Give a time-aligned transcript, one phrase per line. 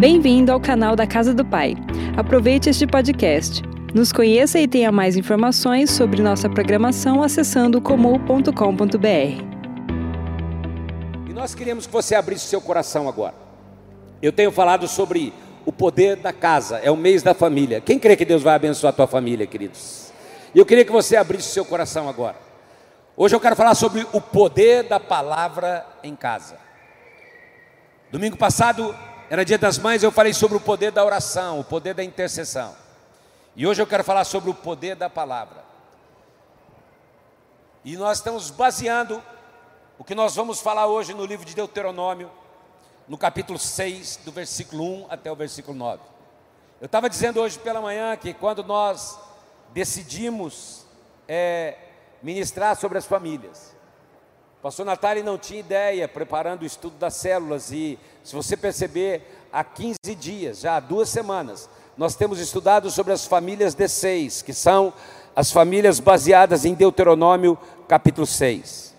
[0.00, 1.74] Bem-vindo ao canal da Casa do Pai.
[2.16, 3.60] Aproveite este podcast.
[3.94, 8.48] Nos conheça e tenha mais informações sobre nossa programação acessando comum.com.br.
[11.28, 13.34] E nós queríamos que você abrisse seu coração agora.
[14.22, 15.34] Eu tenho falado sobre
[15.66, 17.82] o poder da casa, é o mês da família.
[17.82, 20.10] Quem crê que Deus vai abençoar a tua família, queridos?
[20.54, 22.36] E eu queria que você abrisse seu coração agora.
[23.14, 26.56] Hoje eu quero falar sobre o poder da palavra em casa.
[28.10, 28.94] Domingo passado
[29.30, 32.74] era dia das mães, eu falei sobre o poder da oração, o poder da intercessão.
[33.54, 35.62] E hoje eu quero falar sobre o poder da palavra.
[37.84, 39.22] E nós estamos baseando
[39.96, 42.28] o que nós vamos falar hoje no livro de Deuteronômio,
[43.06, 46.02] no capítulo 6, do versículo 1 até o versículo 9.
[46.80, 49.16] Eu estava dizendo hoje pela manhã que quando nós
[49.72, 50.84] decidimos
[51.28, 51.78] é,
[52.20, 53.76] ministrar sobre as famílias,
[54.62, 59.64] pastor Natália não tinha ideia, preparando o estudo das células, e se você perceber, há
[59.64, 64.52] 15 dias, já há duas semanas, nós temos estudado sobre as famílias de seis, que
[64.52, 64.92] são
[65.34, 68.94] as famílias baseadas em Deuteronômio capítulo 6.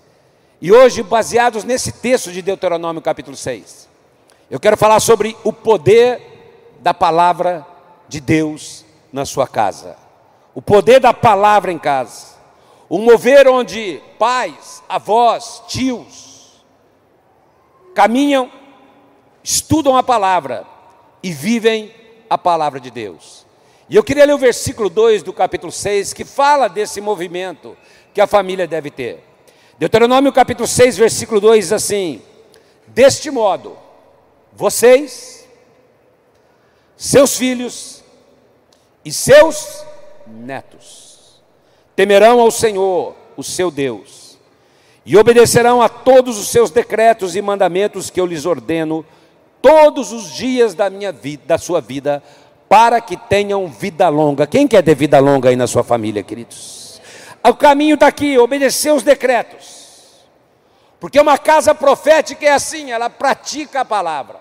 [0.59, 3.89] E hoje, baseados nesse texto de Deuteronômio capítulo 6,
[4.49, 7.65] eu quero falar sobre o poder da palavra
[8.07, 8.83] de Deus
[9.13, 9.95] na sua casa.
[10.53, 12.40] O poder da palavra em casa.
[12.91, 16.61] Um mover onde pais, avós, tios
[17.95, 18.51] caminham,
[19.41, 20.67] estudam a palavra
[21.23, 21.95] e vivem
[22.29, 23.45] a palavra de Deus.
[23.89, 27.77] E eu queria ler o versículo 2 do capítulo 6 que fala desse movimento
[28.13, 29.23] que a família deve ter.
[29.79, 32.21] Deuteronômio capítulo 6, versículo 2 diz assim:
[32.87, 33.77] Deste modo,
[34.51, 35.47] vocês,
[36.97, 38.03] seus filhos
[39.05, 39.85] e seus
[40.27, 41.10] netos
[42.01, 44.35] temerão ao Senhor, o seu Deus,
[45.05, 49.05] e obedecerão a todos os seus decretos e mandamentos que eu lhes ordeno
[49.61, 52.23] todos os dias da minha vida, da sua vida,
[52.67, 54.47] para que tenham vida longa.
[54.47, 56.99] Quem quer ter vida longa aí na sua família, queridos?
[57.43, 60.25] O caminho está aqui, obedecer os decretos.
[60.99, 64.39] Porque uma casa profética é assim, ela pratica a palavra.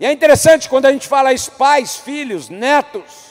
[0.00, 3.29] E é interessante quando a gente fala pais, filhos, netos,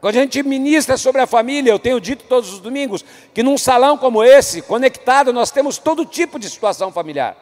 [0.00, 3.56] quando a gente ministra sobre a família, eu tenho dito todos os domingos que num
[3.56, 7.36] salão como esse, conectado, nós temos todo tipo de situação familiar.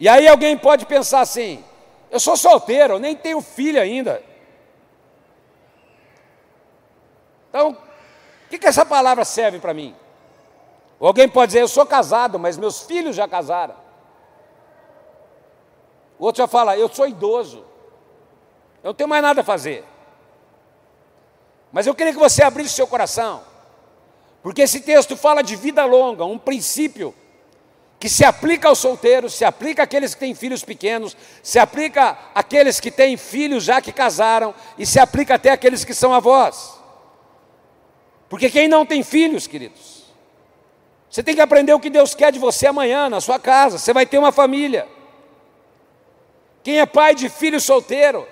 [0.00, 1.62] E aí alguém pode pensar assim:
[2.10, 4.22] eu sou solteiro, eu nem tenho filho ainda.
[7.50, 9.94] Então, o que, que essa palavra serve para mim?
[10.98, 13.74] Ou alguém pode dizer: eu sou casado, mas meus filhos já casaram.
[16.18, 17.58] O outro já fala: eu sou idoso,
[18.82, 19.84] eu não tenho mais nada a fazer.
[21.72, 23.42] Mas eu queria que você abrisse seu coração,
[24.42, 27.14] porque esse texto fala de vida longa, um princípio
[28.00, 32.78] que se aplica aos solteiros, se aplica àqueles que têm filhos pequenos, se aplica àqueles
[32.78, 36.78] que têm filhos já que casaram, e se aplica até àqueles que são avós.
[38.28, 40.04] Porque quem não tem filhos, queridos,
[41.10, 43.92] você tem que aprender o que Deus quer de você amanhã, na sua casa, você
[43.92, 44.86] vai ter uma família.
[46.62, 48.28] Quem é pai de filho solteiro,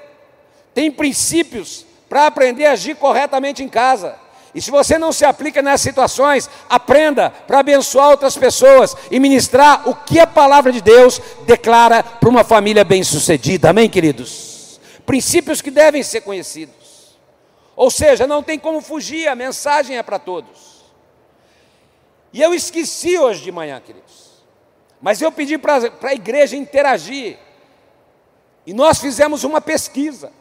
[0.75, 4.17] tem princípios para aprender a agir corretamente em casa.
[4.55, 9.87] E se você não se aplica nessas situações, aprenda para abençoar outras pessoas e ministrar
[9.87, 13.69] o que a palavra de Deus declara para uma família bem-sucedida.
[13.69, 14.81] Amém, queridos?
[15.05, 17.19] Princípios que devem ser conhecidos.
[17.77, 20.87] Ou seja, não tem como fugir, a mensagem é para todos.
[22.33, 24.43] E eu esqueci hoje de manhã, queridos.
[25.03, 27.39] Mas eu pedi para a igreja interagir.
[28.67, 30.33] E nós fizemos uma pesquisa.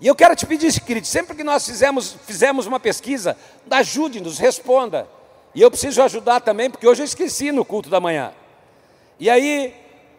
[0.00, 3.36] E eu quero te pedir, querido, sempre que nós fizemos, fizemos uma pesquisa,
[3.70, 5.08] ajude-nos, responda.
[5.54, 8.32] E eu preciso ajudar também, porque hoje eu esqueci no culto da manhã.
[9.18, 9.74] E aí,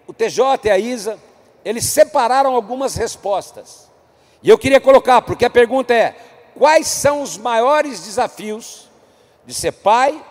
[0.06, 1.18] o TJ e a Isa,
[1.64, 3.90] eles separaram algumas respostas.
[4.44, 6.16] E eu queria colocar, porque a pergunta é:
[6.58, 8.90] quais são os maiores desafios
[9.46, 10.22] de ser pai,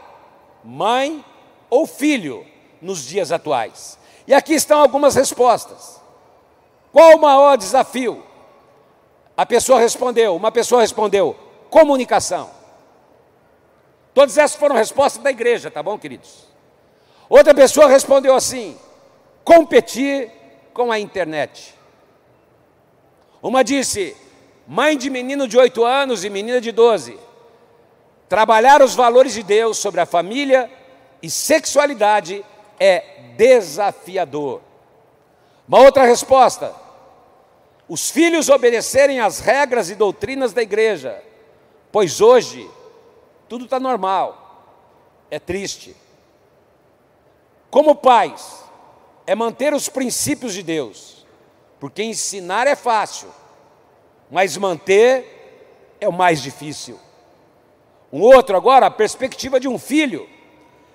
[0.63, 1.25] mãe
[1.71, 2.47] ou filho
[2.83, 3.99] nos dias atuais?
[4.27, 5.99] E aqui estão algumas respostas.
[6.93, 8.28] Qual o maior desafio?
[9.39, 11.37] A pessoa respondeu, uma pessoa respondeu,
[11.71, 12.51] comunicação.
[14.13, 16.49] Todas essas foram respostas da igreja, tá bom, queridos?
[17.29, 18.77] Outra pessoa respondeu assim:
[19.45, 20.29] competir
[20.75, 21.73] com a internet.
[23.41, 24.17] Uma disse:
[24.67, 27.17] mãe de menino de 8 anos e menina de 12.
[28.29, 30.69] Trabalhar os valores de Deus sobre a família
[31.23, 32.45] e sexualidade
[32.81, 33.05] é
[33.37, 34.63] desafiador.
[35.69, 36.88] Uma outra resposta:
[37.89, 41.23] os filhos obedecerem às regras e doutrinas da igreja,
[41.91, 42.69] pois hoje
[43.49, 44.67] tudo está normal,
[45.31, 45.97] é triste.
[47.71, 48.65] Como pais,
[49.27, 51.19] é manter os princípios de Deus,
[51.79, 53.29] Porque ensinar é fácil,
[54.31, 56.99] mas manter é o mais difícil.
[58.13, 60.29] Um outro agora, a perspectiva de um filho.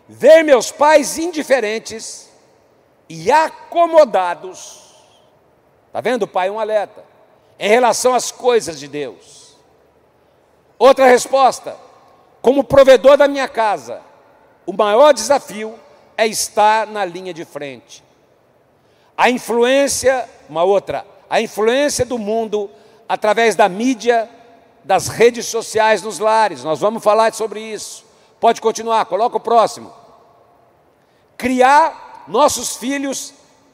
[0.10, 2.30] Ver meus pais indiferentes
[3.08, 4.83] e acomodados.
[5.94, 6.50] Está vendo, pai?
[6.50, 7.06] Um alerta.
[7.60, 9.56] Em relação às coisas de Deus.
[10.80, 11.78] Outra resposta.
[12.42, 14.02] Como provedor da minha casa,
[14.66, 15.76] o maior desafio
[16.18, 18.04] é estar na linha de frente.
[19.16, 22.72] A influência, uma outra, a influência do mundo
[23.08, 24.28] através da mídia,
[24.84, 26.64] das redes sociais nos lares.
[26.64, 28.04] Nós vamos falar sobre isso.
[28.40, 29.94] Pode continuar, coloca o próximo.
[31.38, 33.32] Criar nossos filhos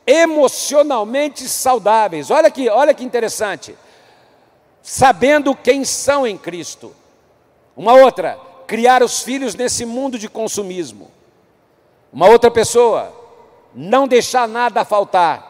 [0.10, 2.32] emocionalmente saudáveis.
[2.32, 3.78] Olha aqui, olha que interessante.
[4.82, 6.96] Sabendo quem são em Cristo.
[7.78, 11.12] Uma outra, criar os filhos nesse mundo de consumismo.
[12.12, 13.14] Uma outra pessoa,
[13.76, 15.48] não deixar nada faltar.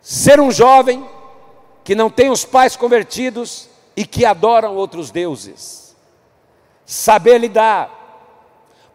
[0.00, 1.06] Ser um jovem
[1.84, 5.94] que não tem os pais convertidos e que adoram outros deuses.
[6.86, 7.90] Saber lidar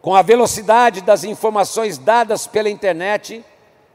[0.00, 3.44] com a velocidade das informações dadas pela internet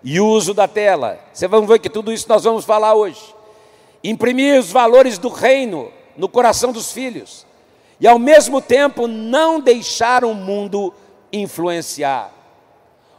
[0.03, 1.19] e uso da tela.
[1.33, 3.35] Você vamos ver que tudo isso nós vamos falar hoje.
[4.03, 7.45] Imprimir os valores do reino no coração dos filhos
[7.99, 10.94] e ao mesmo tempo não deixar o mundo
[11.31, 12.31] influenciar.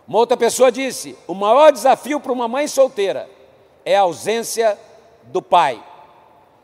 [0.06, 3.28] Uma outra pessoa disse: o maior desafio para uma mãe solteira
[3.84, 4.78] é a ausência
[5.24, 5.82] do pai.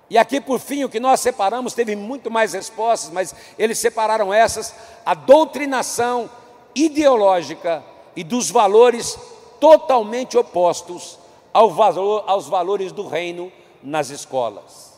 [0.09, 4.33] E aqui, por fim, o que nós separamos teve muito mais respostas, mas eles separaram
[4.33, 4.75] essas:
[5.05, 6.31] a doutrinação
[6.75, 7.83] ideológica
[8.17, 9.19] e dos valores
[9.61, 11.19] totalmente opostos
[11.53, 13.53] ao valor, aos valores do reino
[13.83, 14.95] nas escolas.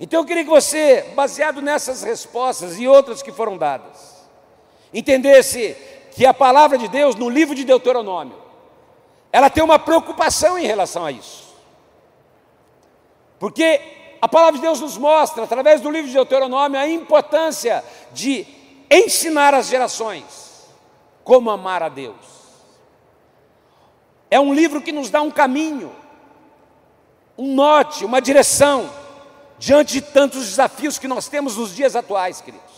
[0.00, 4.24] Então eu queria que você, baseado nessas respostas e outras que foram dadas,
[4.92, 5.76] entendesse
[6.12, 8.36] que a palavra de Deus no livro de Deuteronômio,
[9.30, 11.54] ela tem uma preocupação em relação a isso.
[13.38, 13.80] Porque
[14.20, 18.46] a palavra de Deus nos mostra, através do livro de Deuteronômio, a importância de
[18.90, 20.68] ensinar as gerações
[21.24, 22.31] como amar a Deus.
[24.32, 25.94] É um livro que nos dá um caminho,
[27.36, 28.88] um norte, uma direção,
[29.58, 32.72] diante de tantos desafios que nós temos nos dias atuais, queridos.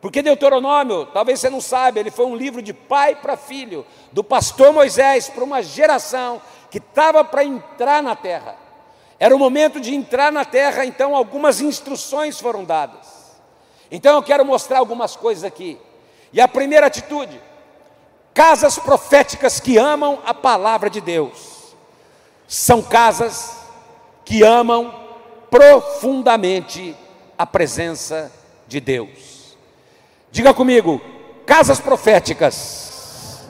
[0.00, 4.22] Porque Deuteronômio, talvez você não saiba, ele foi um livro de pai para filho, do
[4.22, 6.40] pastor Moisés para uma geração
[6.70, 8.54] que estava para entrar na terra.
[9.18, 13.40] Era o momento de entrar na terra, então algumas instruções foram dadas.
[13.90, 15.80] Então eu quero mostrar algumas coisas aqui.
[16.32, 17.40] E a primeira atitude:
[18.34, 21.74] casas proféticas que amam a palavra de Deus.
[22.48, 23.56] São casas
[24.24, 24.94] que amam
[25.50, 26.96] profundamente
[27.36, 28.30] a presença
[28.66, 29.56] de Deus.
[30.30, 31.00] Diga comigo,
[31.44, 33.42] casas proféticas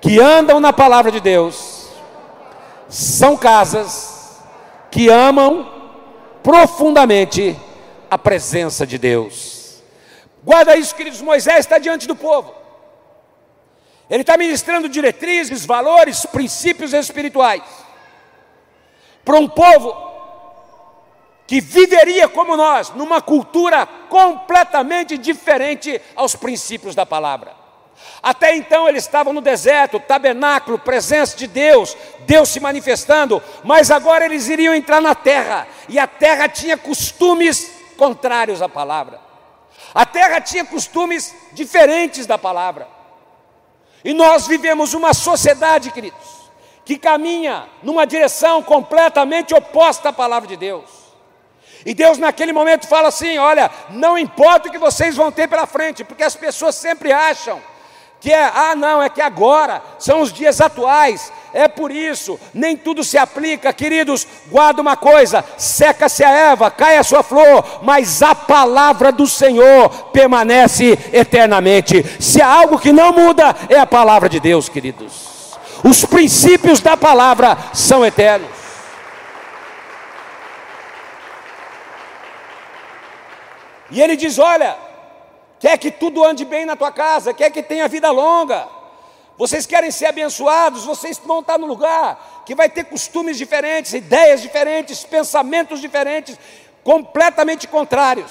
[0.00, 1.88] que andam na palavra de Deus
[2.88, 4.40] são casas
[4.90, 5.68] que amam
[6.42, 7.56] profundamente
[8.10, 9.82] a presença de Deus.
[10.44, 11.20] Guarda isso, queridos.
[11.20, 12.63] Moisés está diante do povo.
[14.08, 17.62] Ele está ministrando diretrizes, valores, princípios espirituais
[19.24, 20.12] para um povo
[21.46, 27.52] que viveria como nós, numa cultura completamente diferente aos princípios da palavra.
[28.22, 34.24] Até então eles estavam no deserto, tabernáculo, presença de Deus, Deus se manifestando, mas agora
[34.24, 39.20] eles iriam entrar na terra, e a terra tinha costumes contrários à palavra.
[39.94, 42.88] A terra tinha costumes diferentes da palavra.
[44.04, 46.50] E nós vivemos uma sociedade, queridos,
[46.84, 50.84] que caminha numa direção completamente oposta à palavra de Deus.
[51.86, 55.66] E Deus naquele momento fala assim: olha, não importa o que vocês vão ter pela
[55.66, 57.60] frente, porque as pessoas sempre acham
[58.24, 62.74] que é, ah, não, é que agora são os dias atuais, é por isso, nem
[62.74, 64.26] tudo se aplica, queridos.
[64.46, 69.90] Guarda uma coisa: seca-se a erva, cai a sua flor, mas a palavra do Senhor
[70.10, 72.02] permanece eternamente.
[72.18, 75.58] Se há algo que não muda, é a palavra de Deus, queridos.
[75.84, 78.48] Os princípios da palavra são eternos.
[83.90, 84.78] E ele diz: Olha,
[85.64, 88.68] quer que tudo ande bem na tua casa, quer que tenha vida longa.
[89.38, 94.42] Vocês querem ser abençoados, vocês vão estar no lugar que vai ter costumes diferentes, ideias
[94.42, 96.38] diferentes, pensamentos diferentes,
[96.82, 98.30] completamente contrários.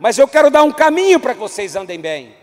[0.00, 2.34] Mas eu quero dar um caminho para que vocês andem bem.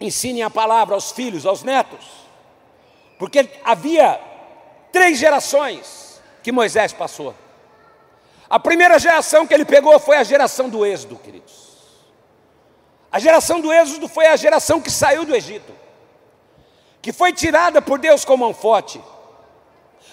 [0.00, 2.06] Ensinem a palavra aos filhos, aos netos.
[3.18, 4.18] Porque havia
[4.90, 7.34] três gerações que Moisés passou.
[8.48, 11.55] A primeira geração que ele pegou foi a geração do Êxodo, queridos.
[13.10, 15.72] A geração do Êxodo foi a geração que saiu do Egito,
[17.00, 19.00] que foi tirada por Deus com mão forte,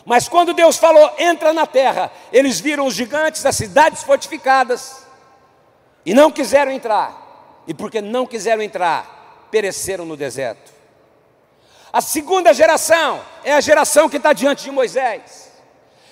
[0.06, 5.06] Mas quando Deus falou, entra na terra, eles viram os gigantes, as cidades fortificadas,
[6.06, 7.64] e não quiseram entrar.
[7.66, 10.74] E porque não quiseram entrar, pereceram no deserto.
[11.92, 15.52] A segunda geração é a geração que está diante de Moisés,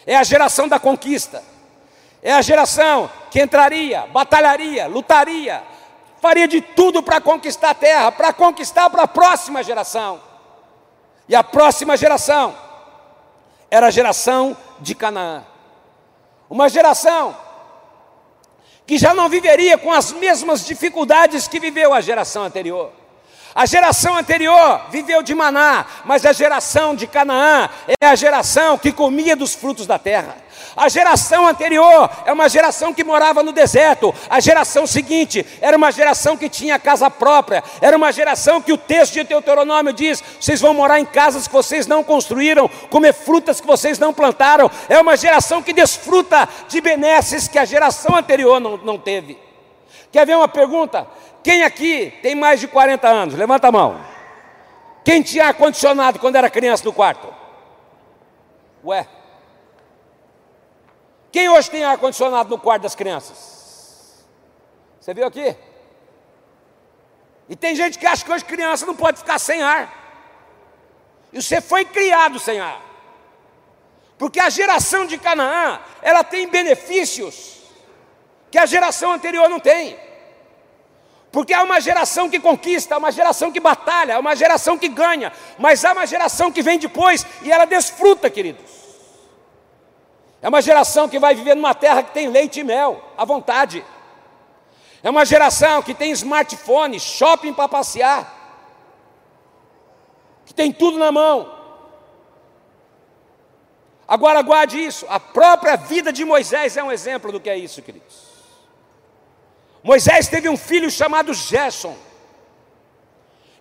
[0.05, 1.43] é a geração da conquista,
[2.23, 5.63] é a geração que entraria, batalharia, lutaria,
[6.21, 10.21] faria de tudo para conquistar a terra, para conquistar para a próxima geração.
[11.27, 12.55] E a próxima geração
[13.69, 15.43] era a geração de Canaã.
[16.49, 17.35] Uma geração
[18.85, 22.91] que já não viveria com as mesmas dificuldades que viveu a geração anterior.
[23.53, 27.69] A geração anterior viveu de maná, mas a geração de Canaã
[28.01, 30.37] é a geração que comia dos frutos da terra.
[30.75, 34.13] A geração anterior é uma geração que morava no deserto.
[34.29, 37.61] A geração seguinte era uma geração que tinha casa própria.
[37.81, 41.53] Era uma geração que o texto de Deuteronômio diz: vocês vão morar em casas que
[41.53, 44.71] vocês não construíram, comer frutas que vocês não plantaram.
[44.87, 49.37] É uma geração que desfruta de benesses que a geração anterior não, não teve.
[50.11, 51.07] Quer ver uma pergunta?
[51.43, 53.35] Quem aqui tem mais de 40 anos?
[53.35, 54.05] Levanta a mão.
[55.03, 57.33] Quem tinha ar-condicionado quando era criança no quarto?
[58.83, 59.07] Ué.
[61.31, 64.23] Quem hoje tem ar-condicionado no quarto das crianças?
[64.99, 65.55] Você viu aqui?
[67.49, 69.91] E tem gente que acha que hoje criança não pode ficar sem ar.
[71.33, 72.81] E você foi criado sem ar.
[74.17, 77.59] Porque a geração de Canaã, ela tem benefícios
[78.51, 79.97] que a geração anterior não tem.
[81.31, 84.89] Porque há uma geração que conquista, há uma geração que batalha, há uma geração que
[84.89, 88.69] ganha, mas há uma geração que vem depois e ela desfruta, queridos.
[90.41, 93.85] É uma geração que vai viver numa terra que tem leite e mel, à vontade.
[95.01, 98.39] É uma geração que tem smartphone, shopping para passear,
[100.45, 101.59] que tem tudo na mão.
[104.05, 107.81] Agora guarde isso, a própria vida de Moisés é um exemplo do que é isso,
[107.81, 108.30] queridos.
[109.83, 111.95] Moisés teve um filho chamado Gerson.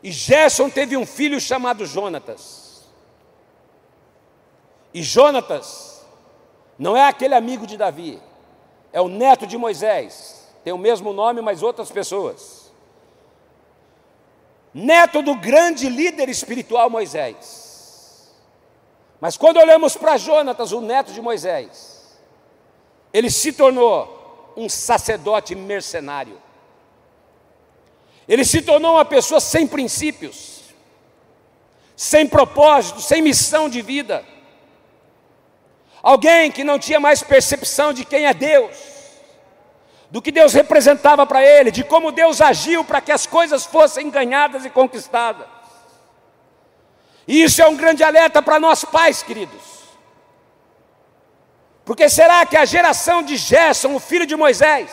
[0.02, 2.84] E Gerson teve um filho chamado Jonatas.
[4.92, 6.04] E Jonatas
[6.78, 8.20] não é aquele amigo de Davi,
[8.92, 10.48] é o neto de Moisés.
[10.64, 12.70] Tem o mesmo nome, mas outras pessoas.
[14.74, 18.30] Neto do grande líder espiritual Moisés.
[19.20, 22.18] Mas quando olhamos para Jonatas, o neto de Moisés,
[23.12, 24.19] ele se tornou
[24.60, 26.40] um sacerdote mercenário.
[28.28, 30.60] Ele se tornou uma pessoa sem princípios,
[31.96, 34.24] sem propósito, sem missão de vida.
[36.02, 38.76] Alguém que não tinha mais percepção de quem é Deus,
[40.10, 44.10] do que Deus representava para ele, de como Deus agiu para que as coisas fossem
[44.10, 45.46] ganhadas e conquistadas.
[47.26, 49.79] E isso é um grande alerta para nós pais, queridos.
[51.90, 54.90] Porque será que a geração de Gerson, o filho de Moisés,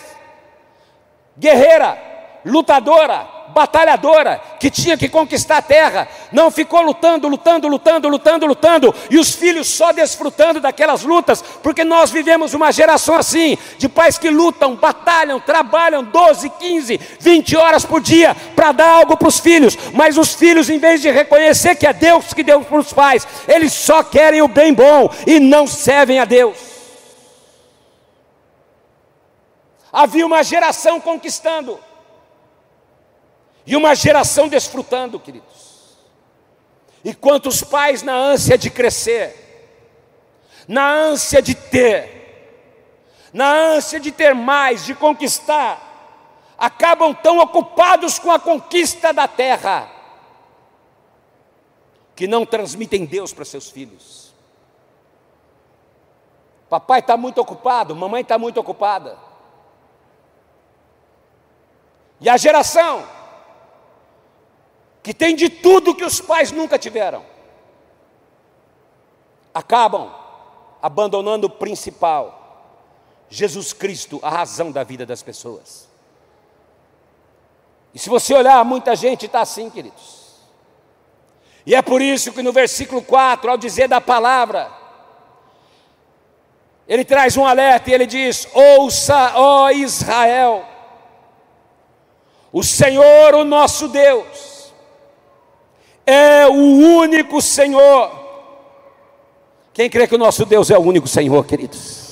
[1.38, 1.96] guerreira,
[2.44, 8.96] lutadora, batalhadora, que tinha que conquistar a terra, não ficou lutando, lutando, lutando, lutando, lutando,
[9.12, 14.18] e os filhos só desfrutando daquelas lutas, porque nós vivemos uma geração assim, de pais
[14.18, 19.40] que lutam, batalham, trabalham 12, 15, 20 horas por dia para dar algo para os
[19.40, 22.92] filhos, mas os filhos, em vez de reconhecer que é Deus que deu para os
[22.92, 26.67] pais, eles só querem o bem bom e não servem a Deus.
[29.92, 31.80] Havia uma geração conquistando
[33.66, 35.98] e uma geração desfrutando, queridos.
[37.04, 39.48] E quantos pais, na ânsia de crescer,
[40.68, 45.84] na ânsia de ter, na ânsia de ter mais, de conquistar,
[46.58, 49.92] acabam tão ocupados com a conquista da terra,
[52.16, 54.34] que não transmitem Deus para seus filhos.
[56.70, 59.27] Papai está muito ocupado, mamãe está muito ocupada.
[62.20, 63.08] E a geração
[65.08, 67.24] que tem de tudo que os pais nunca tiveram,
[69.54, 70.14] acabam
[70.82, 72.66] abandonando o principal,
[73.30, 75.88] Jesus Cristo, a razão da vida das pessoas.
[77.94, 80.36] E se você olhar, muita gente está assim, queridos.
[81.66, 84.72] E é por isso que no versículo 4, ao dizer da palavra,
[86.88, 90.66] ele traz um alerta e ele diz: Ouça, ó Israel,
[92.52, 94.74] o Senhor, o nosso Deus,
[96.06, 98.12] é o único Senhor.
[99.74, 102.08] Quem crê que o nosso Deus é o único Senhor, queridos?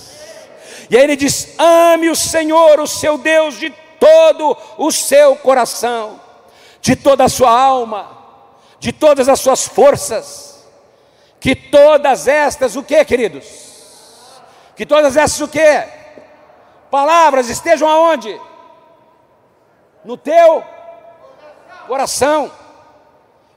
[0.89, 6.20] E aí ele diz: ame o Senhor, o seu Deus, de todo o seu coração,
[6.82, 8.15] de toda a sua alma,
[8.80, 10.56] de todas as suas forças
[11.46, 13.46] Que todas estas, o que, queridos?
[14.75, 15.84] Que todas essas, o que?
[16.89, 18.42] Palavras estejam aonde?
[20.06, 20.64] No teu
[21.88, 22.52] coração.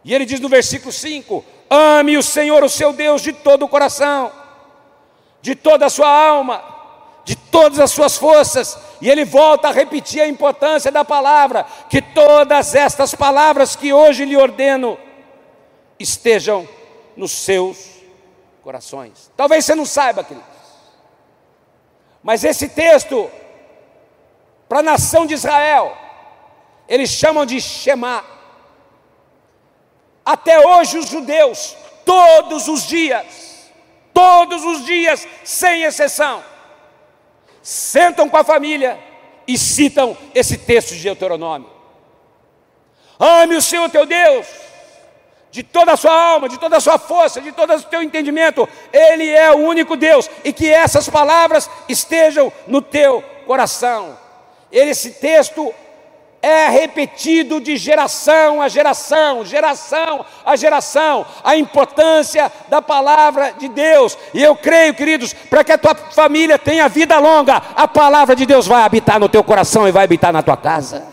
[0.02, 3.68] E ele diz no versículo 5: Ame o Senhor, o seu Deus, de todo o
[3.68, 4.32] coração,
[5.42, 6.64] de toda a sua alma,
[7.24, 8.78] de todas as suas forças.
[9.00, 14.24] E ele volta a repetir a importância da palavra, que todas estas palavras que hoje
[14.24, 14.98] lhe ordeno
[15.98, 16.66] estejam
[17.14, 17.98] nos seus
[18.62, 19.30] corações.
[19.36, 20.48] Talvez você não saiba, queridos,
[22.22, 23.30] mas esse texto,
[24.68, 25.96] para a nação de Israel,
[26.88, 28.24] eles chamam de Shema.
[30.24, 33.70] Até hoje, os judeus, todos os dias,
[34.12, 36.42] todos os dias, sem exceção,
[37.62, 38.98] sentam com a família
[39.46, 41.70] e citam esse texto de Deuteronômio.
[43.18, 44.46] Ame o Senhor teu Deus
[45.50, 48.68] de toda a sua alma, de toda a sua força, de todo o teu entendimento.
[48.92, 54.18] Ele é o único Deus e que essas palavras estejam no teu coração.
[54.70, 55.74] Esse texto
[56.40, 64.16] é repetido de geração a geração, geração a geração, a importância da palavra de Deus.
[64.32, 68.46] E eu creio, queridos, para que a tua família tenha vida longa, a palavra de
[68.46, 71.06] Deus vai habitar no teu coração e vai habitar na tua casa.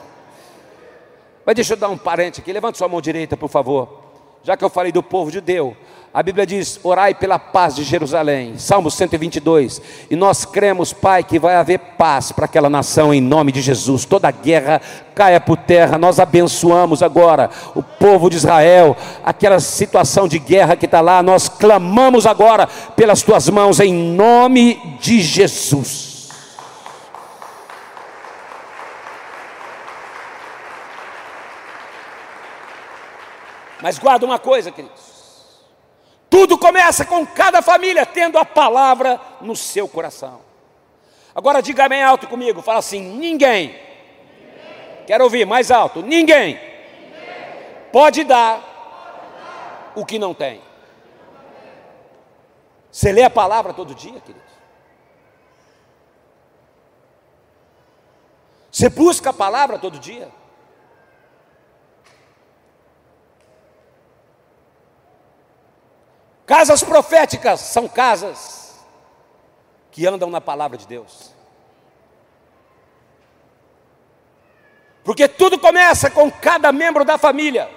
[1.46, 4.05] Mas deixa eu dar um parente aqui, levanta sua mão direita, por favor.
[4.46, 5.76] Já que eu falei do povo judeu,
[6.14, 9.82] a Bíblia diz: orai pela paz de Jerusalém, Salmo 122.
[10.08, 14.06] E nós cremos, Pai, que vai haver paz para aquela nação em nome de Jesus.
[14.06, 14.80] Toda guerra
[15.16, 15.98] caia por terra.
[15.98, 21.24] Nós abençoamos agora o povo de Israel, aquela situação de guerra que está lá.
[21.24, 26.15] Nós clamamos agora pelas tuas mãos em nome de Jesus.
[33.82, 35.16] Mas guarda uma coisa, queridos.
[36.30, 40.42] Tudo começa com cada família tendo a palavra no seu coração.
[41.34, 43.68] Agora diga bem alto comigo, fala assim: ninguém.
[43.68, 45.06] ninguém.
[45.06, 46.60] Quero ouvir mais alto: ninguém, ninguém.
[47.92, 48.66] Pode, dar pode
[49.34, 50.62] dar o que não tem.
[52.92, 54.46] Você lê a palavra todo dia, querido?
[58.72, 60.30] Você busca a palavra todo dia?
[66.46, 68.86] Casas proféticas são casas
[69.92, 71.34] que andam na palavra de Deus.
[75.04, 77.70] Porque tudo começa com cada membro da família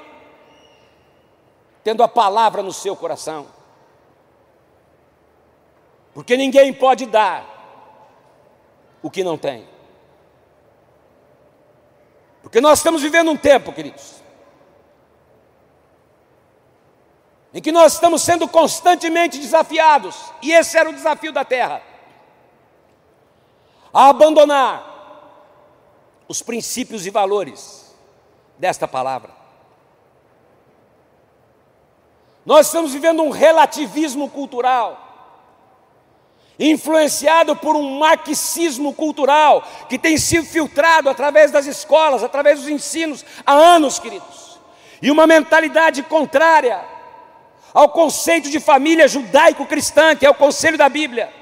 [1.89, 3.47] tendo a palavra no seu coração.
[6.13, 7.47] Porque ninguém pode dar
[9.01, 9.67] o que não tem.
[12.43, 14.18] Porque nós estamos vivendo um tempo, queridos,
[17.59, 21.83] em que nós estamos sendo constantemente desafiados, e esse era o desafio da terra,
[23.93, 24.87] a abandonar
[26.29, 27.93] os princípios e valores
[28.57, 29.33] desta palavra.
[32.47, 35.35] Nós estamos vivendo um relativismo cultural,
[36.61, 43.25] influenciado por um marxismo cultural que tem sido filtrado através das escolas, através dos ensinos
[43.45, 44.61] há anos, queridos,
[45.03, 46.98] e uma mentalidade contrária
[47.79, 51.33] ao conceito de família judaico-cristã, que é o conselho da Bíblia.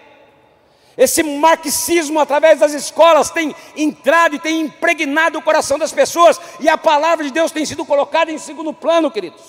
[0.95, 6.69] Esse marxismo, através das escolas, tem entrado e tem impregnado o coração das pessoas, e
[6.69, 9.41] a palavra de Deus tem sido colocada em segundo plano, queridos.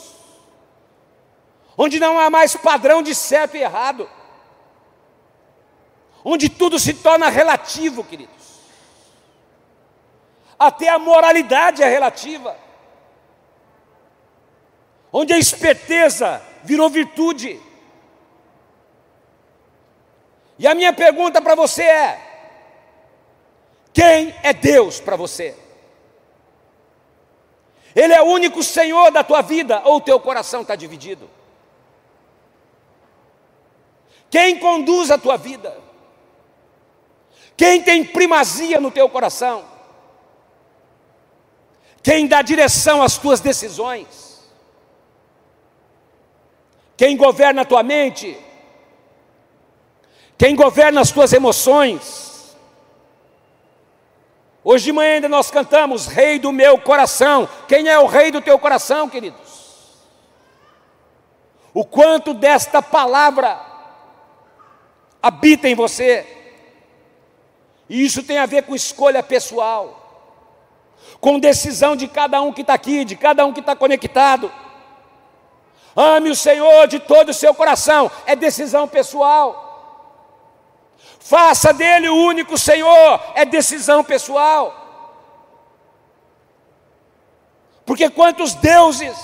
[1.78, 4.10] Onde não há mais padrão de certo e errado,
[6.24, 8.62] onde tudo se torna relativo, queridos.
[10.58, 12.56] Até a moralidade é relativa,
[15.12, 17.62] onde a esperteza virou virtude.
[20.60, 22.22] E a minha pergunta para você é:
[23.94, 25.56] quem é Deus para você?
[27.96, 31.30] Ele é o único Senhor da tua vida ou o teu coração está dividido?
[34.30, 35.76] Quem conduz a tua vida?
[37.56, 39.66] Quem tem primazia no teu coração?
[42.04, 44.27] Quem dá direção às tuas decisões?
[46.98, 48.36] Quem governa a tua mente?
[50.36, 52.58] Quem governa as tuas emoções?
[54.64, 57.48] Hoje de manhã ainda nós cantamos Rei do meu coração.
[57.68, 59.48] Quem é o rei do teu coração, queridos?
[61.74, 63.62] O quanto desta palavra
[65.22, 66.26] habita em você.
[67.88, 70.36] E isso tem a ver com escolha pessoal,
[71.22, 74.52] com decisão de cada um que está aqui, de cada um que está conectado.
[76.00, 79.66] Ame o Senhor de todo o seu coração, é decisão pessoal.
[81.20, 84.86] Faça dele o único Senhor, é decisão pessoal.
[87.84, 89.18] Porque quantos deuses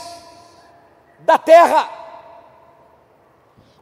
[1.20, 1.88] da terra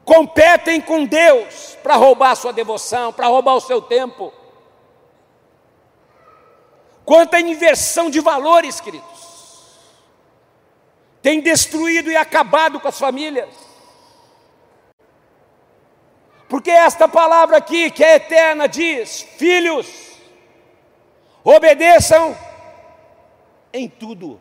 [0.03, 4.33] competem com Deus para roubar sua devoção, para roubar o seu tempo?
[7.05, 9.20] Quanta inversão de valores, queridos,
[11.21, 13.49] tem destruído e acabado com as famílias.
[16.49, 19.87] Porque esta palavra aqui, que é eterna, diz: Filhos,
[21.43, 22.37] obedeçam
[23.71, 24.39] em tudo.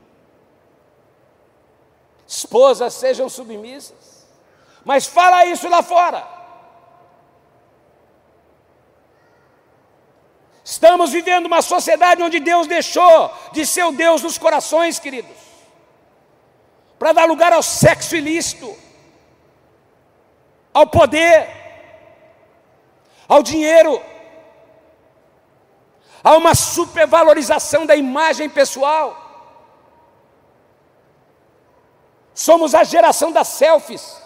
[2.27, 4.27] Esposas sejam submissas.
[4.85, 6.27] Mas fala isso lá fora.
[10.65, 15.37] Estamos vivendo uma sociedade onde Deus deixou de ser o Deus dos corações, queridos,
[17.01, 18.77] para dar lugar ao sexo ilícito,
[20.75, 21.49] ao poder,
[23.27, 24.03] ao dinheiro,
[26.23, 29.17] a uma supervalorização da imagem pessoal.
[32.35, 34.21] Somos a geração das selfies,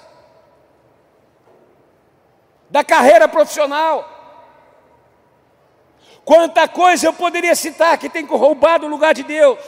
[2.68, 4.10] da carreira profissional.
[6.24, 9.60] Quanta coisa eu poderia citar que tem roubado o lugar de Deus.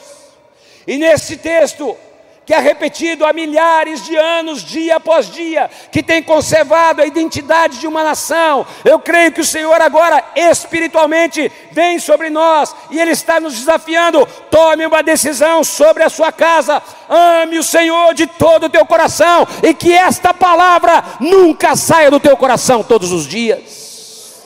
[0.88, 1.96] E nesse texto,
[2.46, 7.80] que é repetido há milhares de anos, dia após dia, que tem conservado a identidade
[7.80, 8.64] de uma nação.
[8.84, 14.24] Eu creio que o Senhor agora espiritualmente vem sobre nós e Ele está nos desafiando.
[14.48, 19.44] Tome uma decisão sobre a sua casa, ame o Senhor de todo o teu coração
[19.60, 24.44] e que esta palavra nunca saia do teu coração todos os dias.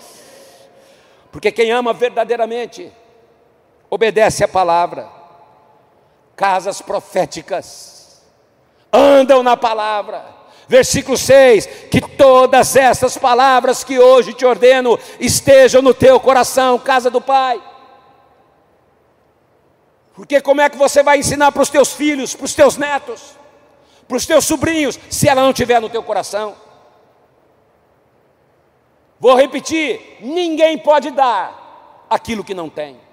[1.31, 2.91] Porque quem ama verdadeiramente
[3.91, 5.20] obedece a palavra.
[6.41, 8.23] Casas proféticas
[8.91, 10.25] andam na palavra.
[10.67, 17.11] Versículo 6: Que todas essas palavras que hoje te ordeno estejam no teu coração, casa
[17.11, 17.63] do Pai.
[20.15, 23.37] Porque como é que você vai ensinar para os teus filhos, para os teus netos,
[24.09, 26.57] para os teus sobrinhos, se ela não estiver no teu coração?
[29.19, 33.10] Vou repetir: ninguém pode dar aquilo que não tem.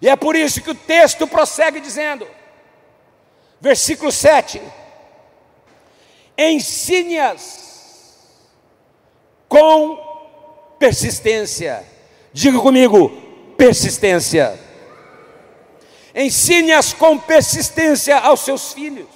[0.00, 2.26] E é por isso que o texto prossegue dizendo,
[3.60, 4.60] versículo 7:
[6.36, 7.60] ensine-as
[9.48, 9.98] com
[10.78, 11.84] persistência.
[12.32, 13.10] Diga comigo,
[13.58, 14.58] persistência.
[16.14, 19.08] Ensine-as com persistência aos seus filhos.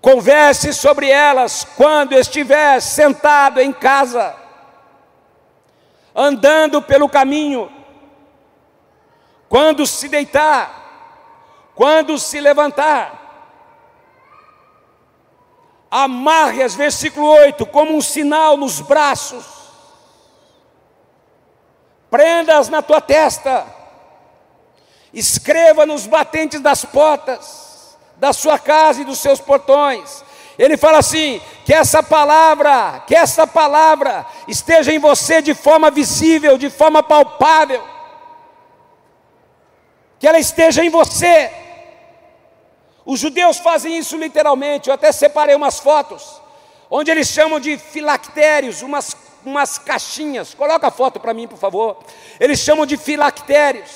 [0.00, 4.34] Converse sobre elas quando estiver sentado em casa,
[6.14, 7.70] andando pelo caminho,
[9.50, 13.18] quando se deitar, quando se levantar.
[15.90, 19.44] Amarre-as, versículo 8, como um sinal nos braços,
[22.08, 23.66] prenda-as na tua testa,
[25.12, 30.24] escreva nos batentes das portas, da sua casa e dos seus portões.
[30.56, 36.56] Ele fala assim: que essa palavra, que essa palavra esteja em você de forma visível,
[36.56, 37.99] de forma palpável,
[40.20, 41.50] que ela esteja em você.
[43.06, 46.40] Os judeus fazem isso literalmente, eu até separei umas fotos,
[46.90, 50.52] onde eles chamam de filactérios, umas, umas caixinhas.
[50.52, 51.96] Coloca a foto para mim, por favor.
[52.38, 53.90] Eles chamam de filactérios,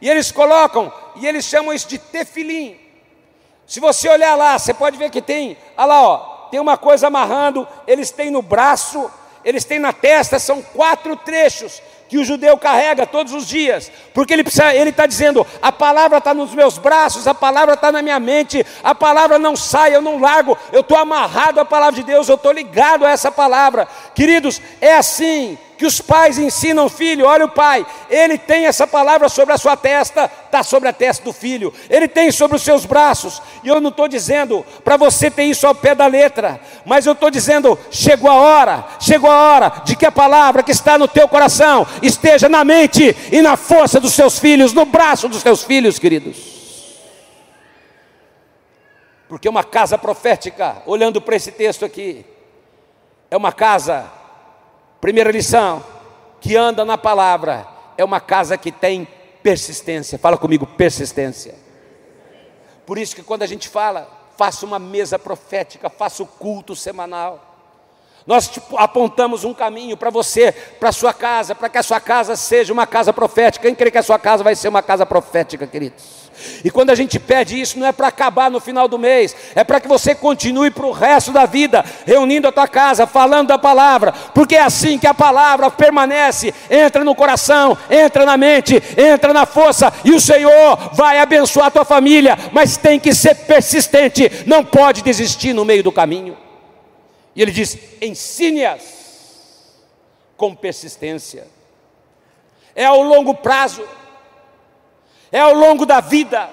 [0.00, 2.78] e eles colocam, e eles chamam isso de tefilim.
[3.66, 6.16] Se você olhar lá, você pode ver que tem, olha lá, ó,
[6.50, 9.10] tem uma coisa amarrando, eles têm no braço,
[9.42, 14.32] eles têm na testa, são quatro trechos que o judeu carrega todos os dias, porque
[14.32, 18.20] ele ele está dizendo: a palavra está nos meus braços, a palavra está na minha
[18.20, 22.28] mente, a palavra não sai, eu não largo, eu estou amarrado à palavra de Deus,
[22.28, 27.26] eu estou ligado a essa palavra, queridos, é assim que os pais ensinam o filho,
[27.26, 31.24] olha o pai, ele tem essa palavra sobre a sua testa, está sobre a testa
[31.24, 35.30] do filho, ele tem sobre os seus braços, e eu não estou dizendo para você
[35.30, 39.54] ter isso ao pé da letra, mas eu estou dizendo, chegou a hora, chegou a
[39.54, 43.56] hora de que a palavra que está no teu coração esteja na mente e na
[43.56, 46.54] força dos seus filhos, no braço dos seus filhos, queridos.
[49.28, 52.24] Porque uma casa profética, olhando para esse texto aqui,
[53.30, 54.04] é uma casa
[55.04, 55.84] Primeira lição:
[56.40, 59.06] que anda na palavra é uma casa que tem
[59.42, 60.18] persistência.
[60.18, 61.56] Fala comigo, persistência.
[62.86, 67.54] Por isso que quando a gente fala, faça uma mesa profética, faça o culto semanal.
[68.26, 72.34] Nós tipo, apontamos um caminho para você, para sua casa, para que a sua casa
[72.34, 73.66] seja uma casa profética.
[73.66, 76.23] Quem crê que a sua casa vai ser uma casa profética, queridos?
[76.64, 79.62] E quando a gente pede isso, não é para acabar no final do mês, é
[79.64, 83.58] para que você continue para o resto da vida, reunindo a tua casa, falando da
[83.58, 89.32] palavra, porque é assim que a palavra permanece, entra no coração, entra na mente, entra
[89.32, 94.30] na força, e o Senhor vai abençoar a tua família, mas tem que ser persistente,
[94.46, 96.36] não pode desistir no meio do caminho.
[97.34, 98.94] E ele diz: ensine-as
[100.36, 101.46] com persistência.
[102.74, 103.86] É ao longo prazo,
[105.34, 106.48] é ao longo da vida,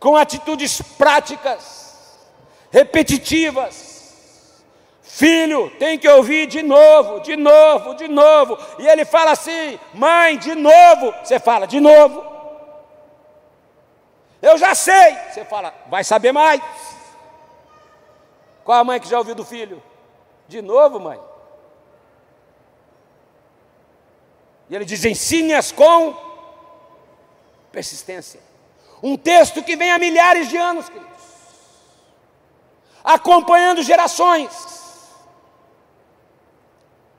[0.00, 2.18] com atitudes práticas,
[2.70, 4.64] repetitivas.
[5.02, 8.56] Filho, tem que ouvir de novo, de novo, de novo.
[8.78, 11.12] E ele fala assim: mãe, de novo.
[11.22, 12.24] Você fala, de novo.
[14.40, 15.14] Eu já sei.
[15.30, 16.62] Você fala, vai saber mais.
[18.64, 19.82] Qual a mãe que já ouviu do filho?
[20.48, 21.20] De novo, mãe.
[24.70, 26.25] E ele diz: ensine-as com
[27.76, 28.40] persistência.
[29.02, 31.12] Um texto que vem há milhares de anos, queridos,
[33.04, 34.50] acompanhando gerações.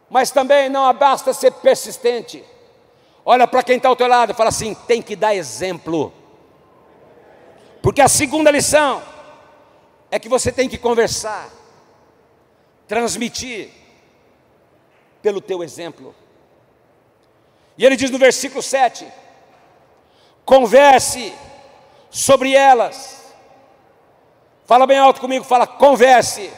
[0.09, 2.43] Mas também não basta ser persistente.
[3.23, 6.11] Olha para quem está ao teu lado e fala assim: tem que dar exemplo.
[7.79, 9.03] Porque a segunda lição
[10.09, 11.49] é que você tem que conversar,
[12.87, 13.69] transmitir
[15.21, 16.15] pelo teu exemplo.
[17.77, 19.05] E ele diz no versículo 7:
[20.47, 21.33] converse
[22.09, 23.35] sobre elas.
[24.65, 26.49] Fala bem alto comigo, fala, converse.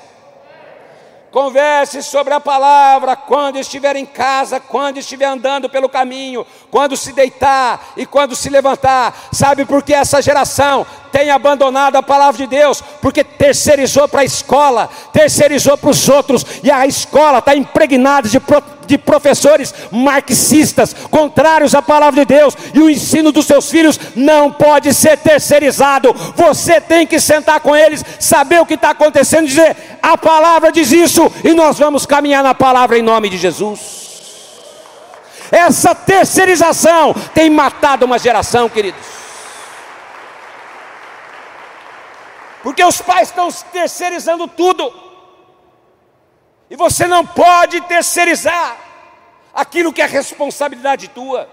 [1.31, 7.13] Converse sobre a palavra quando estiver em casa, quando estiver andando pelo caminho, quando se
[7.13, 9.29] deitar e quando se levantar.
[9.31, 12.83] Sabe por que essa geração tem abandonado a palavra de Deus?
[13.01, 18.39] Porque terceirizou para a escola, terceirizou para os outros, e a escola está impregnada de
[18.89, 24.51] de professores marxistas, contrários à palavra de Deus, e o ensino dos seus filhos não
[24.51, 26.11] pode ser terceirizado.
[26.35, 30.91] Você tem que sentar com eles, saber o que está acontecendo, dizer: a palavra diz
[30.91, 33.99] isso, e nós vamos caminhar na palavra em nome de Jesus.
[35.51, 39.18] Essa terceirização tem matado uma geração, queridos.
[42.61, 44.91] Porque os pais estão terceirizando tudo.
[46.69, 48.77] E você não pode terceirizar
[49.53, 51.49] aquilo que é responsabilidade tua.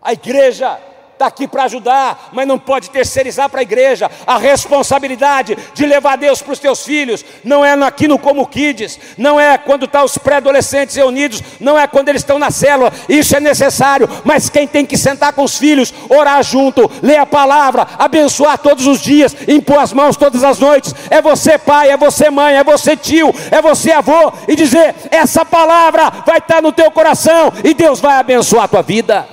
[0.00, 0.80] A igreja
[1.22, 6.16] está aqui para ajudar, mas não pode terceirizar para a igreja a responsabilidade de levar
[6.16, 7.24] Deus para os teus filhos.
[7.44, 11.78] Não é aqui no Como Kids, não é quando estão tá os pré-adolescentes reunidos, não
[11.78, 12.92] é quando eles estão na célula.
[13.08, 17.26] Isso é necessário, mas quem tem que sentar com os filhos, orar junto, ler a
[17.26, 21.96] palavra, abençoar todos os dias, impor as mãos todas as noites, é você pai, é
[21.96, 26.62] você mãe, é você tio, é você avô, e dizer: essa palavra vai estar tá
[26.62, 29.31] no teu coração e Deus vai abençoar a tua vida.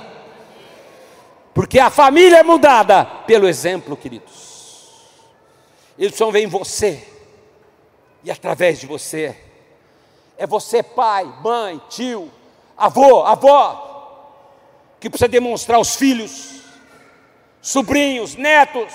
[1.52, 4.50] Porque a família é mudada pelo exemplo, queridos.
[5.98, 7.06] Eles precisam ver em você
[8.22, 9.36] e através de você.
[10.38, 12.30] É você, pai, mãe, tio,
[12.76, 13.88] avô, avó,
[14.98, 16.62] que precisa demonstrar aos filhos,
[17.60, 18.94] sobrinhos, netos,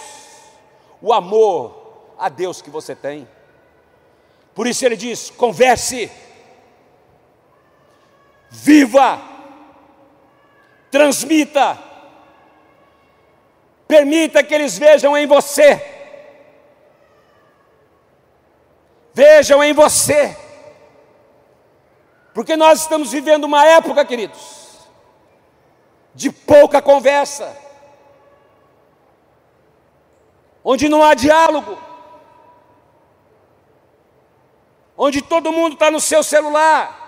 [1.02, 3.28] o amor a Deus que você tem.
[4.56, 6.10] Por isso ele diz: converse,
[8.50, 9.22] viva,
[10.90, 11.78] transmita
[13.88, 15.94] Permita que eles vejam em você.
[19.14, 20.36] Vejam em você.
[22.34, 24.80] Porque nós estamos vivendo uma época, queridos,
[26.14, 27.56] de pouca conversa,
[30.62, 31.78] onde não há diálogo,
[34.98, 37.04] onde todo mundo está no seu celular.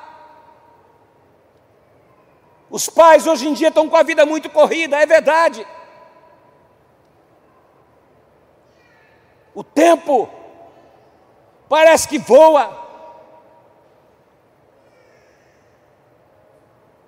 [2.70, 5.68] Os pais hoje em dia estão com a vida muito corrida, é verdade.
[9.58, 10.30] O tempo
[11.68, 12.86] parece que voa.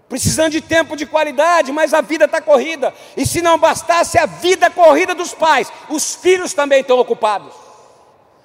[0.08, 2.92] Precisando de tempo de qualidade, mas a vida está corrida.
[3.16, 7.54] E se não bastasse a vida corrida dos pais, os filhos também estão ocupados.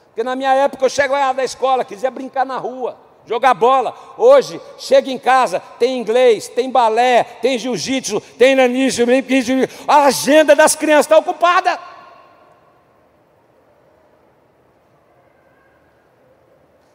[0.08, 3.94] Porque na minha época eu chegava da escola, quisia brincar na rua, jogar bola.
[4.18, 9.06] Hoje, chega em casa, tem inglês, tem balé, tem jiu-jitsu, tem nanismo,
[9.88, 11.93] a agenda das crianças está ocupada.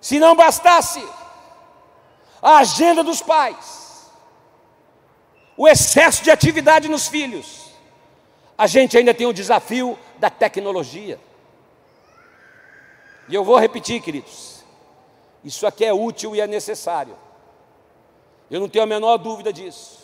[0.02, 1.06] Se não bastasse
[2.42, 4.10] a agenda dos pais,
[5.58, 7.70] o excesso de atividade nos filhos,
[8.58, 11.20] a gente ainda tem o desafio da tecnologia.
[13.28, 14.64] E eu vou repetir, queridos,
[15.44, 17.16] isso aqui é útil e é necessário.
[18.50, 20.00] Eu não tenho a menor dúvida disso.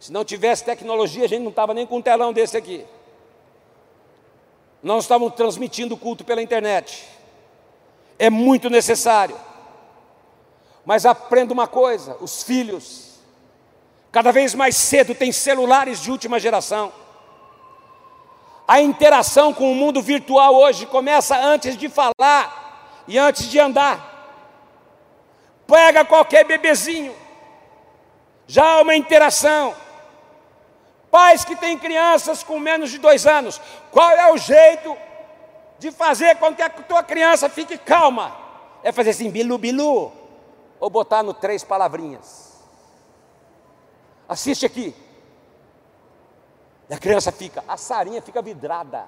[0.00, 2.84] Se não tivesse tecnologia, a gente não estava nem com um telão desse aqui.
[4.82, 7.04] Não estávamos transmitindo o culto pela internet.
[8.18, 9.36] É muito necessário.
[10.84, 13.18] Mas aprenda uma coisa: os filhos,
[14.12, 16.92] cada vez mais cedo, têm celulares de última geração.
[18.66, 24.12] A interação com o mundo virtual hoje começa antes de falar e antes de andar.
[25.66, 27.14] Pega qualquer bebezinho,
[28.46, 29.74] já há uma interação.
[31.10, 34.96] Pais que têm crianças com menos de dois anos, qual é o jeito
[35.78, 38.36] de fazer com que a tua criança fique calma?
[38.82, 40.12] É fazer assim, bilu, bilu,
[40.78, 42.54] ou botar no três palavrinhas.
[44.28, 44.94] Assiste aqui.
[46.88, 49.06] E a criança fica, a Sarinha fica vidrada.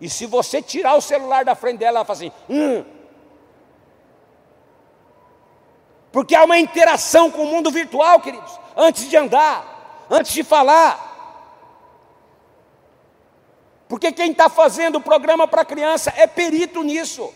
[0.00, 2.84] E se você tirar o celular da frente dela, ela fala assim, hum.
[6.12, 11.13] Porque há uma interação com o mundo virtual, queridos, antes de andar, antes de falar.
[13.94, 17.32] Porque quem está fazendo o programa para criança é perito nisso,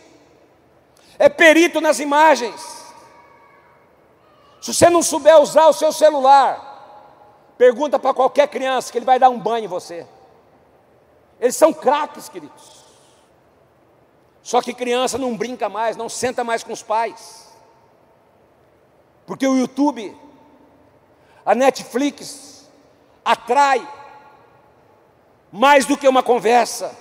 [1.16, 2.60] é perito nas imagens.
[4.60, 6.68] Se você não souber usar o seu celular,
[7.58, 10.06] Pergunta para qualquer criança que ele vai dar um banho em você.
[11.40, 12.84] Eles são craques, queridos.
[14.44, 17.52] Só que criança não brinca mais, não senta mais com os pais.
[19.26, 20.16] Porque o YouTube,
[21.44, 22.70] a Netflix,
[23.24, 23.86] atrai
[25.52, 26.96] mais do que uma conversa.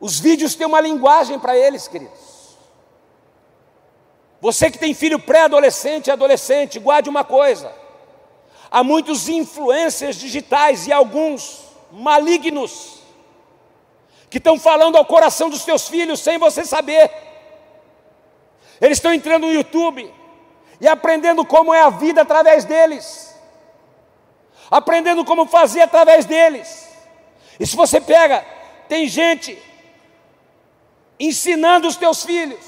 [0.00, 2.56] Os vídeos têm uma linguagem para eles, queridos.
[4.40, 7.72] Você que tem filho pré-adolescente e adolescente, guarde uma coisa.
[8.70, 12.98] Há muitos influencers digitais e alguns malignos
[14.30, 17.10] que estão falando ao coração dos teus filhos sem você saber.
[18.80, 20.12] Eles estão entrando no YouTube
[20.80, 23.34] e aprendendo como é a vida através deles,
[24.70, 26.88] aprendendo como fazer através deles.
[27.58, 28.44] E se você pega,
[28.88, 29.60] tem gente
[31.18, 32.64] ensinando os teus filhos,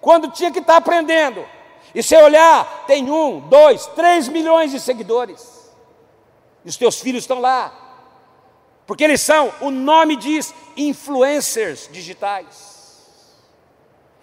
[0.00, 1.46] quando tinha que estar aprendendo,
[1.94, 5.70] e se olhar, tem um, dois, três milhões de seguidores.
[6.64, 7.72] E os teus filhos estão lá.
[8.86, 12.74] Porque eles são, o nome diz, influencers digitais.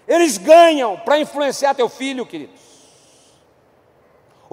[0.08, 2.71] Eles ganham para influenciar teu filho, queridos.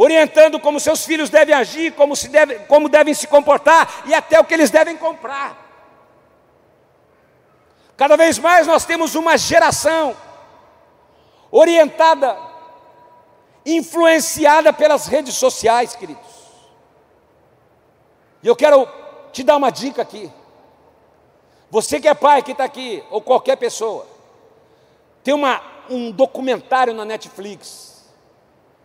[0.00, 4.38] Orientando como seus filhos devem agir, como, se deve, como devem se comportar e até
[4.38, 5.58] o que eles devem comprar.
[7.96, 10.16] Cada vez mais nós temos uma geração
[11.50, 12.38] orientada
[13.66, 16.22] influenciada pelas redes sociais, queridos.
[18.40, 18.88] E eu quero
[19.32, 20.32] te dar uma dica aqui.
[21.72, 24.06] Você que é pai que está aqui, ou qualquer pessoa,
[25.24, 27.97] tem uma, um documentário na Netflix.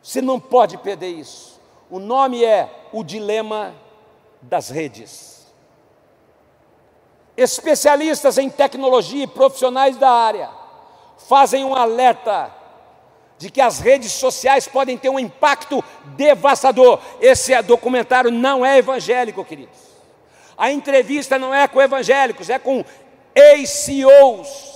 [0.03, 1.61] Você não pode perder isso.
[1.89, 3.73] O nome é O Dilema
[4.41, 5.47] das Redes.
[7.37, 10.49] Especialistas em tecnologia e profissionais da área
[11.17, 12.53] fazem um alerta
[13.37, 15.83] de que as redes sociais podem ter um impacto
[16.17, 16.99] devastador.
[17.21, 19.77] Esse documentário não é evangélico, queridos.
[20.57, 22.83] A entrevista não é com evangélicos, é com
[23.33, 24.73] ex-CEOs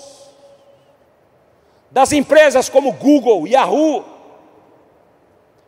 [1.92, 4.16] das empresas como Google, Yahoo,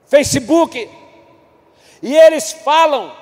[0.09, 0.89] Facebook.
[2.01, 3.15] E eles falam,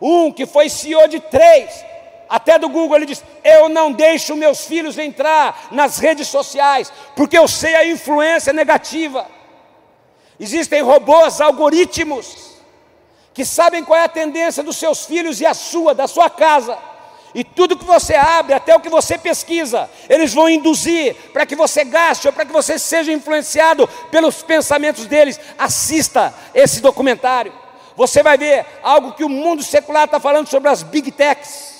[0.00, 1.84] um que foi CEO de três,
[2.28, 7.38] até do Google, ele diz: Eu não deixo meus filhos entrar nas redes sociais, porque
[7.38, 9.26] eu sei a influência negativa.
[10.38, 12.56] Existem robôs, algoritmos,
[13.32, 16.76] que sabem qual é a tendência dos seus filhos e a sua, da sua casa.
[17.36, 21.54] E tudo que você abre, até o que você pesquisa, eles vão induzir para que
[21.54, 25.38] você gaste ou para que você seja influenciado pelos pensamentos deles.
[25.58, 27.52] Assista esse documentário.
[27.94, 31.76] Você vai ver algo que o mundo secular está falando sobre as big techs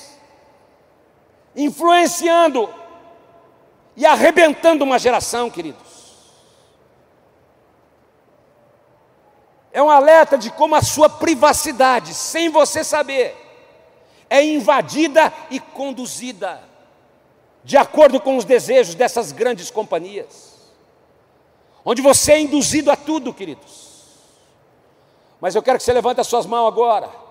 [1.57, 2.69] influenciando
[3.97, 5.87] e arrebentando uma geração, queridos.
[9.73, 13.46] É um alerta de como a sua privacidade, sem você saber,
[14.29, 16.61] é invadida e conduzida
[17.65, 20.55] de acordo com os desejos dessas grandes companhias,
[21.85, 23.87] onde você é induzido a tudo, queridos.
[25.41, 27.27] Mas eu quero que você levante as suas mãos agora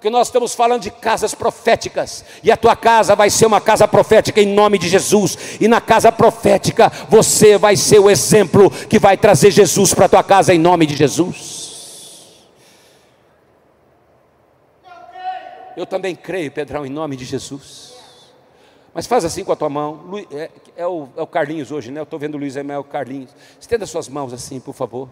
[0.00, 3.86] porque nós estamos falando de casas proféticas, e a tua casa vai ser uma casa
[3.86, 8.98] profética em nome de Jesus, e na casa profética você vai ser o exemplo que
[8.98, 11.59] vai trazer Jesus para a tua casa em nome de Jesus.
[15.80, 17.94] Eu também creio, Pedrão, em nome de Jesus.
[18.92, 20.12] Mas faz assim com a tua mão.
[20.30, 22.00] É, é, o, é o Carlinhos hoje, né?
[22.00, 23.34] Eu estou vendo o Luiz Emel Carlinhos.
[23.58, 25.08] Estenda suas mãos assim, por favor.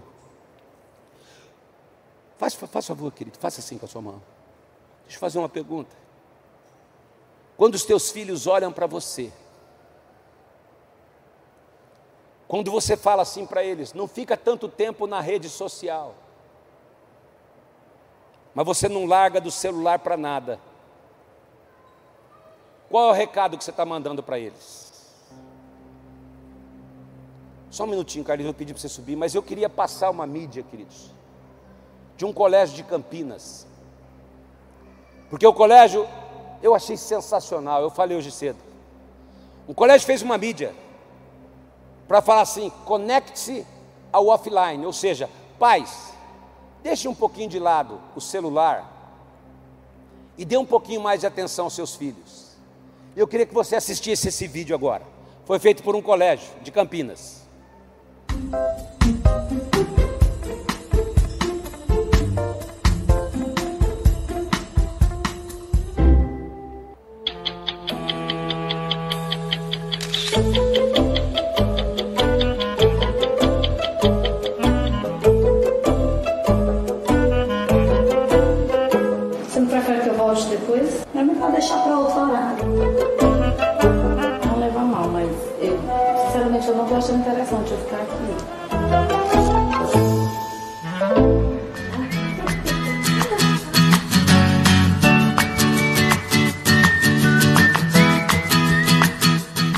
[2.37, 4.23] Faz, faz favor, querido, faça assim com a sua mão.
[5.05, 5.97] Deixa eu fazer uma pergunta.
[7.57, 9.33] Quando os teus filhos olham para você,
[12.47, 16.15] quando você fala assim para eles, não fica tanto tempo na rede social,
[18.59, 20.59] mas você não larga do celular para nada.
[22.91, 25.15] Qual é o recado que você está mandando para eles?
[27.71, 30.65] Só um minutinho, Carlinhos, eu pedi para você subir, mas eu queria passar uma mídia,
[30.65, 31.13] queridos,
[32.17, 33.65] de um colégio de Campinas.
[35.31, 36.09] Porque o colégio
[36.61, 38.59] eu achei sensacional, eu falei hoje cedo.
[39.69, 40.75] O colégio fez uma mídia
[42.09, 43.65] para falar assim: conecte-se
[44.13, 45.31] ao offline, ou seja,
[45.61, 46.13] pais,
[46.83, 48.97] deixe um pouquinho de lado o celular
[50.37, 52.57] e dê um pouquinho mais de atenção aos seus filhos.
[53.17, 55.05] Eu queria que você assistisse esse vídeo agora.
[55.45, 57.43] Foi feito por um colégio de Campinas.
[81.59, 82.65] Deixar para outro horário.
[84.47, 85.29] Não leva mal, mas
[85.61, 85.77] eu,
[86.27, 88.15] sinceramente, eu não tô achando interessante eu ficar aqui.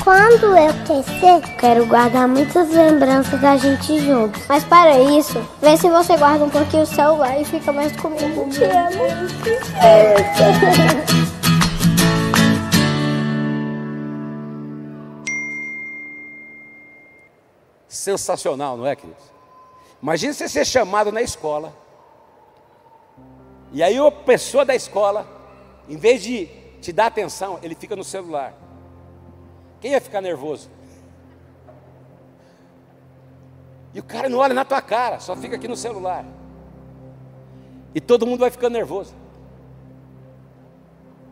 [0.03, 4.43] Quando eu crescer, quero guardar muitas lembranças da gente juntos.
[4.47, 8.47] Mas para isso, vê se você guarda um pouquinho o celular e fica mais comigo.
[8.49, 8.91] Te amo.
[17.91, 19.21] Sensacional, não é, queridos?
[20.01, 21.73] Imagina você ser chamado na escola.
[23.73, 25.27] E aí a pessoa da escola,
[25.89, 26.45] em vez de
[26.79, 28.53] te dar atenção, ele fica no celular.
[29.81, 30.69] Quem ia ficar nervoso?
[33.93, 36.23] E o cara não olha na tua cara, só fica aqui no celular.
[37.93, 39.13] E todo mundo vai ficando nervoso.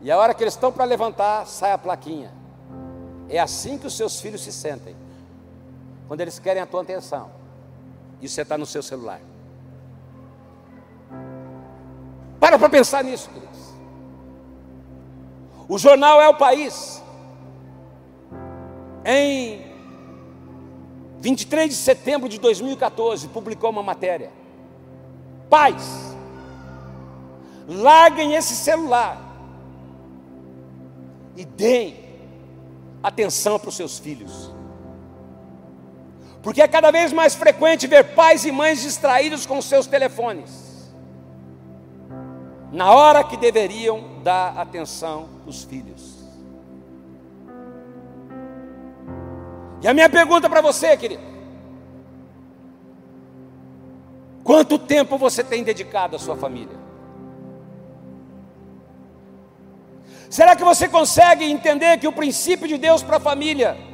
[0.02, 2.30] E a hora que eles estão para levantar, sai a plaquinha.
[3.30, 4.99] É assim que os seus filhos se sentem.
[6.10, 7.30] Quando eles querem a tua atenção.
[8.20, 9.20] E você está no seu celular.
[12.40, 13.74] Para para pensar nisso, queridos.
[15.68, 17.00] O jornal é o país.
[19.04, 19.64] Em
[21.20, 24.32] 23 de setembro de 2014, publicou uma matéria.
[25.48, 26.16] Pais,
[27.68, 29.16] larguem esse celular
[31.36, 32.04] e deem
[33.00, 34.58] atenção para os seus filhos.
[36.42, 40.90] Porque é cada vez mais frequente ver pais e mães distraídos com seus telefones,
[42.72, 46.18] na hora que deveriam dar atenção aos filhos.
[49.82, 51.22] E a minha pergunta para você, querido:
[54.42, 56.80] quanto tempo você tem dedicado à sua família?
[60.30, 63.89] Será que você consegue entender que o princípio de Deus para a família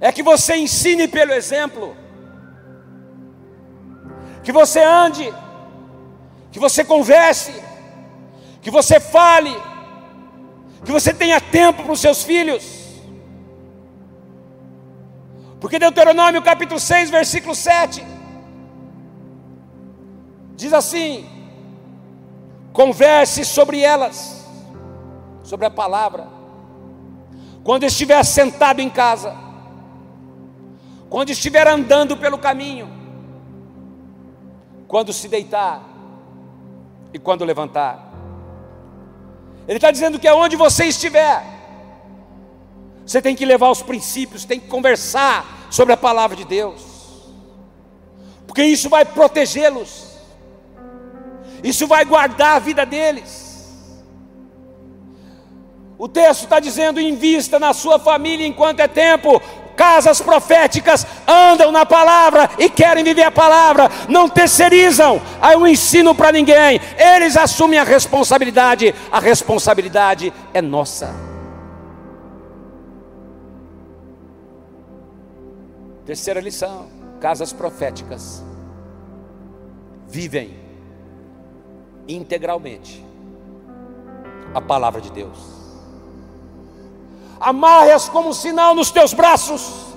[0.00, 1.96] é que você ensine pelo exemplo,
[4.42, 5.32] que você ande,
[6.52, 7.54] que você converse,
[8.60, 9.54] que você fale,
[10.84, 12.84] que você tenha tempo para os seus filhos?
[15.60, 18.04] Porque Deuteronômio capítulo 6, versículo 7
[20.56, 21.26] diz assim:
[22.72, 24.44] converse sobre elas,
[25.42, 26.28] sobre a palavra,
[27.62, 29.43] quando estiver sentado em casa,
[31.14, 32.90] quando estiver andando pelo caminho,
[34.88, 35.80] quando se deitar
[37.12, 38.12] e quando levantar.
[39.68, 41.40] Ele está dizendo que aonde você estiver,
[43.06, 46.82] você tem que levar os princípios, tem que conversar sobre a palavra de Deus,
[48.44, 50.18] porque isso vai protegê-los,
[51.62, 54.02] isso vai guardar a vida deles.
[55.96, 59.40] O texto está dizendo: invista na sua família enquanto é tempo.
[59.76, 66.14] Casas proféticas andam na palavra e querem viver a palavra, não terceirizam aí o ensino
[66.14, 71.14] para ninguém, eles assumem a responsabilidade, a responsabilidade é nossa.
[76.06, 76.86] Terceira lição:
[77.20, 78.44] casas proféticas
[80.06, 80.56] vivem
[82.06, 83.04] integralmente
[84.54, 85.53] a palavra de Deus.
[87.40, 89.94] Amarre-as como sinal nos teus braços,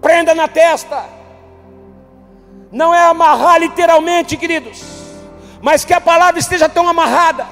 [0.00, 1.04] prenda na testa,
[2.72, 4.82] Não é amarrar literalmente, queridos,
[5.62, 7.46] mas que a palavra esteja tão amarrada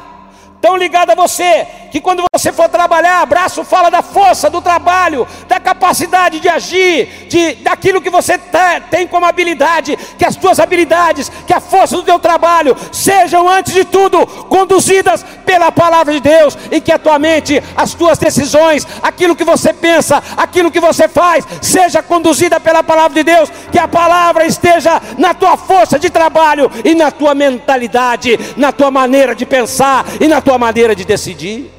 [0.65, 5.27] tão ligado a você, que quando você for trabalhar, abraço fala da força, do trabalho,
[5.47, 10.59] da capacidade de agir, de, daquilo que você tá, tem como habilidade, que as tuas
[10.59, 16.21] habilidades, que a força do teu trabalho sejam, antes de tudo, conduzidas pela palavra de
[16.21, 20.81] Deus, e que a tua mente, as tuas decisões, aquilo que você pensa, aquilo que
[20.81, 25.99] você faz, seja conduzida pela palavra de Deus, que a palavra esteja na tua força
[25.99, 30.59] de trabalho e na tua mentalidade, na tua maneira de pensar e na tua tua
[30.59, 31.74] maneira de decidir.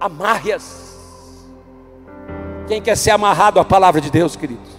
[0.00, 0.98] Amarre-as.
[2.66, 4.70] Quem quer ser amarrado à palavra de Deus, queridos?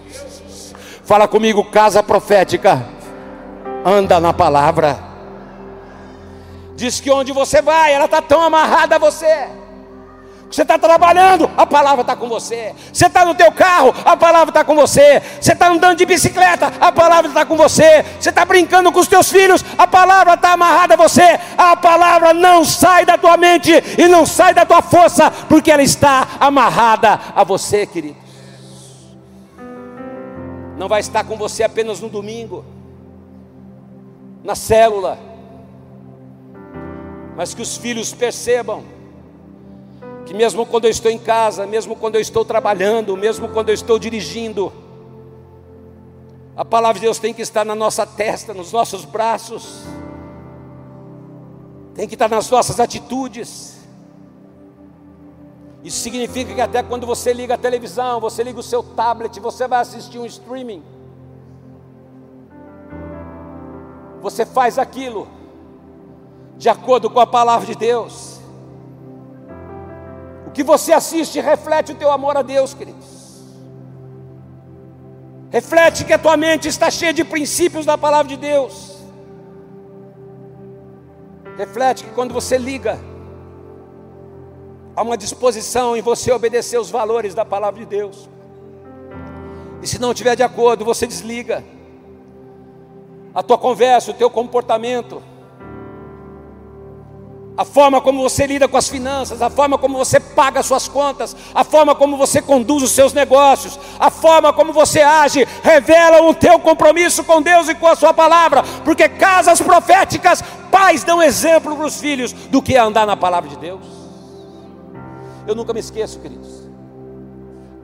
[1.04, 2.84] Fala comigo, casa profética.
[3.84, 4.98] Anda na palavra.
[6.74, 9.61] Diz que onde você vai, ela está tão amarrada a você
[10.52, 12.74] você está trabalhando, a palavra está com você.
[12.92, 15.22] Você está no teu carro, a palavra está com você.
[15.40, 18.04] Você está andando de bicicleta, a palavra está com você.
[18.20, 21.40] Você está brincando com os teus filhos, a palavra está amarrada a você.
[21.56, 25.82] A palavra não sai da tua mente e não sai da tua força, porque ela
[25.82, 28.16] está amarrada a você, querido.
[30.76, 32.62] Não vai estar com você apenas no domingo,
[34.44, 35.18] na célula,
[37.36, 38.84] mas que os filhos percebam
[40.24, 43.74] que mesmo quando eu estou em casa, mesmo quando eu estou trabalhando, mesmo quando eu
[43.74, 44.72] estou dirigindo,
[46.56, 49.82] a palavra de Deus tem que estar na nossa testa, nos nossos braços,
[51.94, 53.78] tem que estar nas nossas atitudes.
[55.82, 59.66] Isso significa que até quando você liga a televisão, você liga o seu tablet, você
[59.66, 60.82] vai assistir um streaming,
[64.20, 65.26] você faz aquilo
[66.56, 68.31] de acordo com a palavra de Deus
[70.52, 73.22] que você assiste reflete o teu amor a Deus, queridos.
[75.50, 78.96] Reflete que a tua mente está cheia de princípios da palavra de Deus.
[81.56, 82.98] Reflete que quando você liga,
[84.96, 88.28] há uma disposição em você obedecer os valores da palavra de Deus.
[89.82, 91.62] E se não estiver de acordo, você desliga.
[93.34, 95.22] A tua conversa, o teu comportamento,
[97.56, 100.88] a forma como você lida com as finanças, a forma como você paga as suas
[100.88, 106.22] contas, a forma como você conduz os seus negócios, a forma como você age, revela
[106.22, 111.22] o teu compromisso com Deus e com a sua palavra, porque casas proféticas, pais dão
[111.22, 113.84] exemplo para os filhos do que é andar na palavra de Deus.
[115.46, 116.62] Eu nunca me esqueço, queridos.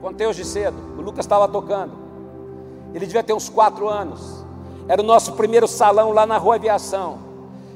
[0.01, 1.91] Contei hoje cedo, o Lucas estava tocando,
[2.93, 4.43] ele devia ter uns quatro anos,
[4.87, 7.19] era o nosso primeiro salão lá na rua Aviação,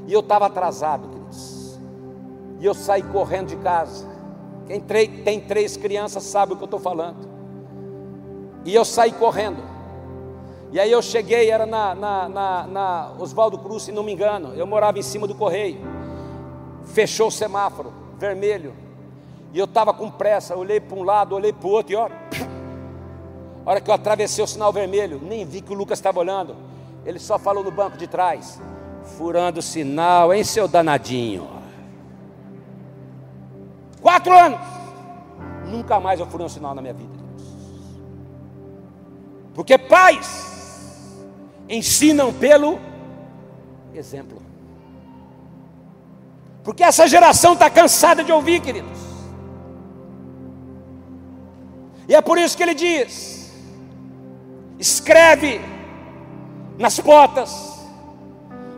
[0.07, 1.13] e eu estava atrasado,
[2.63, 4.07] e eu saí correndo de casa.
[4.65, 7.27] Quem tem três crianças sabe o que eu estou falando.
[8.63, 9.61] E eu saí correndo.
[10.71, 14.53] E aí eu cheguei, era na, na, na, na Oswaldo Cruz, se não me engano.
[14.53, 15.81] Eu morava em cima do correio.
[16.85, 18.73] Fechou o semáforo, vermelho.
[19.51, 22.07] E eu estava com pressa, olhei para um lado, olhei para o outro, e ó.
[23.65, 26.55] A hora que eu atravessei o sinal vermelho, nem vi que o Lucas estava olhando.
[27.05, 28.57] Ele só falou no banco de trás,
[29.17, 31.62] furando o sinal, hein, seu danadinho.
[34.03, 34.59] Quatro anos.
[35.65, 37.23] Nunca mais eu furei um sinal na minha vida.
[39.55, 41.25] Porque pais
[41.69, 42.77] ensinam pelo
[43.93, 44.41] exemplo.
[46.63, 48.99] Porque essa geração está cansada de ouvir, queridos.
[52.07, 53.53] E é por isso que ele diz:
[54.77, 55.61] escreve
[56.77, 57.85] nas portas,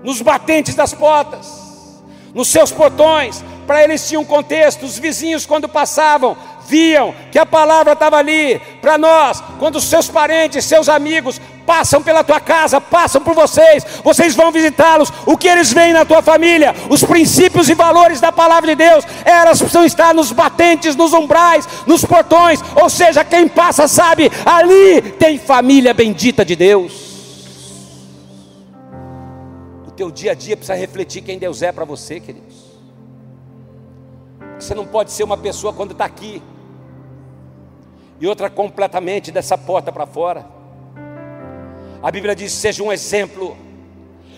[0.04, 2.04] nos batentes das portas,
[2.34, 4.86] nos seus portões, para eles tinha um contexto.
[4.86, 6.38] Os vizinhos, quando passavam,
[6.68, 8.60] viam que a palavra estava ali.
[8.82, 14.36] Para nós, quando seus parentes, seus amigos passam pela tua casa, passam por vocês, vocês
[14.36, 15.12] vão visitá-los.
[15.26, 19.04] O que eles veem na tua família, os princípios e valores da palavra de Deus,
[19.24, 22.60] elas precisam estar nos batentes, nos umbrais, nos portões.
[22.76, 27.06] Ou seja, quem passa sabe, ali tem família bendita de Deus.
[29.88, 32.65] O teu dia a dia precisa refletir quem Deus é para você, queridos.
[34.60, 36.42] Você não pode ser uma pessoa quando está aqui
[38.20, 40.46] e outra completamente dessa porta para fora.
[42.02, 43.58] A Bíblia diz: seja um exemplo,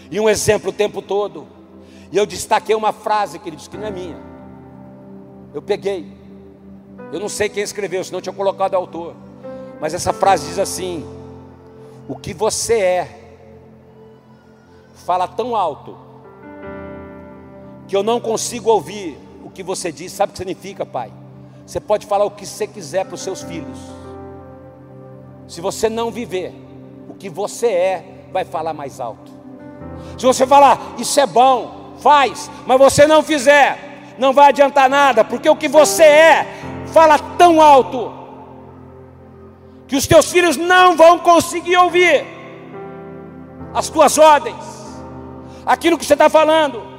[0.10, 1.48] e um exemplo o tempo todo.
[2.12, 4.18] E eu destaquei uma frase, queridos, que não é minha.
[5.54, 6.12] Eu peguei.
[7.12, 9.16] Eu não sei quem escreveu, senão eu tinha colocado o autor.
[9.80, 11.06] Mas essa frase diz assim:
[12.08, 13.40] O que você é,
[15.06, 15.96] fala tão alto,
[17.88, 19.27] que eu não consigo ouvir
[19.58, 21.12] que você diz, sabe o que significa, pai?
[21.66, 23.80] Você pode falar o que você quiser para os seus filhos.
[25.48, 26.54] Se você não viver,
[27.10, 29.32] o que você é vai falar mais alto.
[30.16, 35.24] Se você falar, isso é bom, faz, mas você não fizer, não vai adiantar nada,
[35.24, 36.46] porque o que você é
[36.94, 38.14] fala tão alto
[39.88, 42.24] que os teus filhos não vão conseguir ouvir
[43.74, 44.56] as tuas ordens,
[45.66, 46.97] aquilo que você está falando.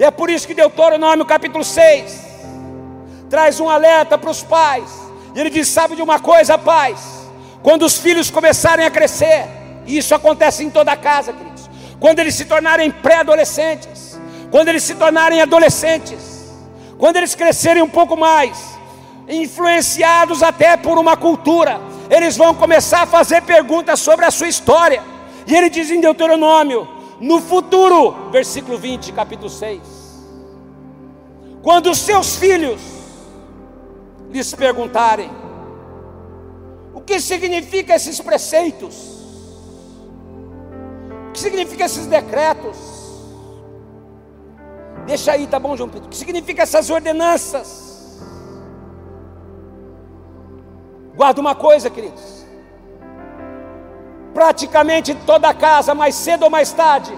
[0.00, 2.20] E é por isso que Deuteronômio capítulo 6
[3.28, 4.90] traz um alerta para os pais.
[5.34, 7.28] E ele diz: Sabe de uma coisa, pais?
[7.62, 9.46] Quando os filhos começarem a crescer,
[9.84, 11.68] e isso acontece em toda a casa, queridos,
[12.00, 14.18] quando eles se tornarem pré-adolescentes,
[14.50, 16.48] quando eles se tornarem adolescentes,
[16.96, 18.56] quando eles crescerem um pouco mais,
[19.28, 21.78] influenciados até por uma cultura,
[22.08, 25.02] eles vão começar a fazer perguntas sobre a sua história.
[25.46, 26.88] E ele diz em Deuteronômio,
[27.20, 29.80] no futuro, versículo 20, capítulo 6,
[31.62, 32.80] quando os seus filhos
[34.30, 35.30] lhes perguntarem,
[36.94, 39.20] o que significa esses preceitos?
[41.28, 42.76] O que significa esses decretos?
[45.06, 46.06] Deixa aí, tá bom, João Pedro?
[46.06, 48.20] O que significa essas ordenanças?
[51.14, 52.39] Guarda uma coisa, queridos.
[54.32, 57.12] Praticamente toda casa, mais cedo ou mais tarde,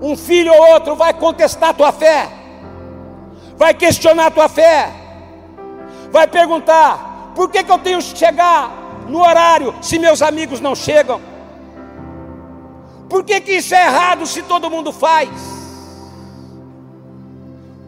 [0.00, 2.28] um filho ou outro vai contestar tua fé,
[3.56, 4.90] vai questionar tua fé,
[6.10, 8.70] vai perguntar: por que, que eu tenho que chegar
[9.08, 11.20] no horário se meus amigos não chegam?
[13.08, 15.30] Por que, que isso é errado se todo mundo faz?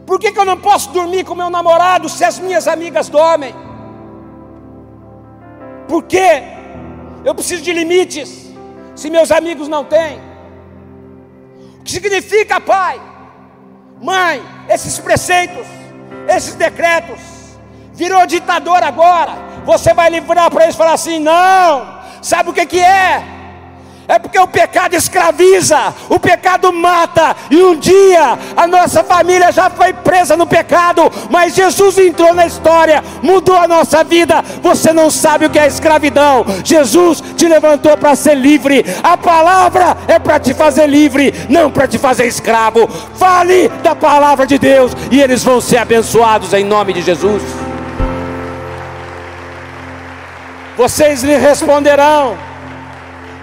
[0.05, 3.55] Por que, que eu não posso dormir com meu namorado se as minhas amigas dormem?
[5.87, 6.60] Por que
[7.23, 8.51] eu preciso de limites
[8.95, 10.19] se meus amigos não têm?
[11.79, 13.01] O que significa, pai,
[14.01, 15.65] mãe, esses preceitos,
[16.27, 17.19] esses decretos?
[17.93, 19.33] Virou ditador agora.
[19.65, 23.40] Você vai livrar para eles e falar assim: não, sabe o que, que é?
[24.11, 29.69] É porque o pecado escraviza, o pecado mata, e um dia a nossa família já
[29.69, 34.43] foi presa no pecado, mas Jesus entrou na história, mudou a nossa vida.
[34.61, 36.45] Você não sabe o que é escravidão.
[36.61, 38.85] Jesus te levantou para ser livre.
[39.01, 42.89] A palavra é para te fazer livre, não para te fazer escravo.
[43.15, 47.41] Fale da palavra de Deus e eles vão ser abençoados em nome de Jesus.
[50.75, 52.50] Vocês lhe responderão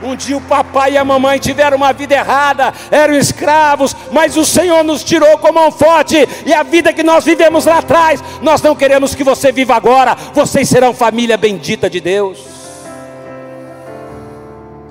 [0.03, 4.45] um dia o papai e a mamãe tiveram uma vida errada, eram escravos, mas o
[4.45, 8.63] Senhor nos tirou com mão forte, e a vida que nós vivemos lá atrás, nós
[8.63, 12.39] não queremos que você viva agora, vocês serão família bendita de Deus.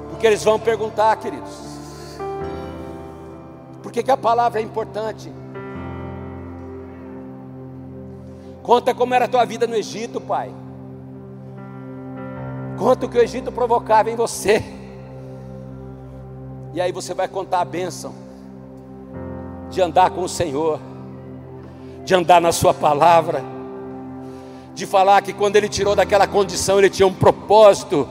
[0.09, 1.67] Porque eles vão perguntar, queridos,
[3.83, 5.31] por que, que a palavra é importante?
[8.63, 10.51] Conta como era a tua vida no Egito, pai.
[12.77, 14.61] Conta o que o Egito provocava em você.
[16.77, 18.13] E aí você vai contar a bênção
[19.71, 20.79] de andar com o Senhor,
[22.05, 23.43] de andar na Sua palavra,
[24.75, 28.07] de falar que quando Ele tirou daquela condição, Ele tinha um propósito.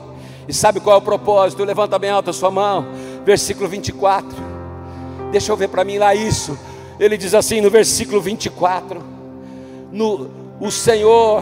[0.49, 1.63] E sabe qual é o propósito?
[1.63, 2.85] Levanta bem alta a sua mão,
[3.23, 4.37] versículo 24.
[5.31, 6.59] Deixa eu ver para mim lá isso.
[6.99, 9.01] Ele diz assim no versículo 24:
[9.93, 11.41] no, O Senhor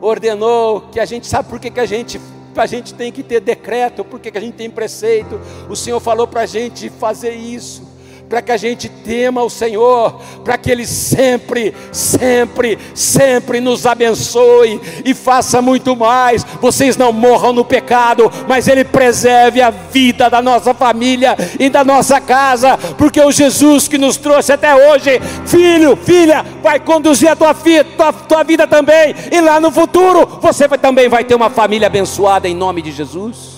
[0.00, 2.18] ordenou que a gente sabe por que, que a gente
[2.60, 5.40] a gente tem que ter decreto, porque que a gente tem preceito.
[5.68, 7.87] O Senhor falou para a gente fazer isso
[8.28, 14.80] para que a gente tema o Senhor, para que Ele sempre, sempre, sempre nos abençoe
[15.04, 16.44] e faça muito mais.
[16.60, 21.82] Vocês não morram no pecado, mas Ele preserve a vida da nossa família e da
[21.82, 27.36] nossa casa, porque o Jesus que nos trouxe até hoje, filho, filha, vai conduzir a
[27.36, 31.48] tua, tua, tua vida também, e lá no futuro você vai, também vai ter uma
[31.48, 33.56] família abençoada em nome de Jesus.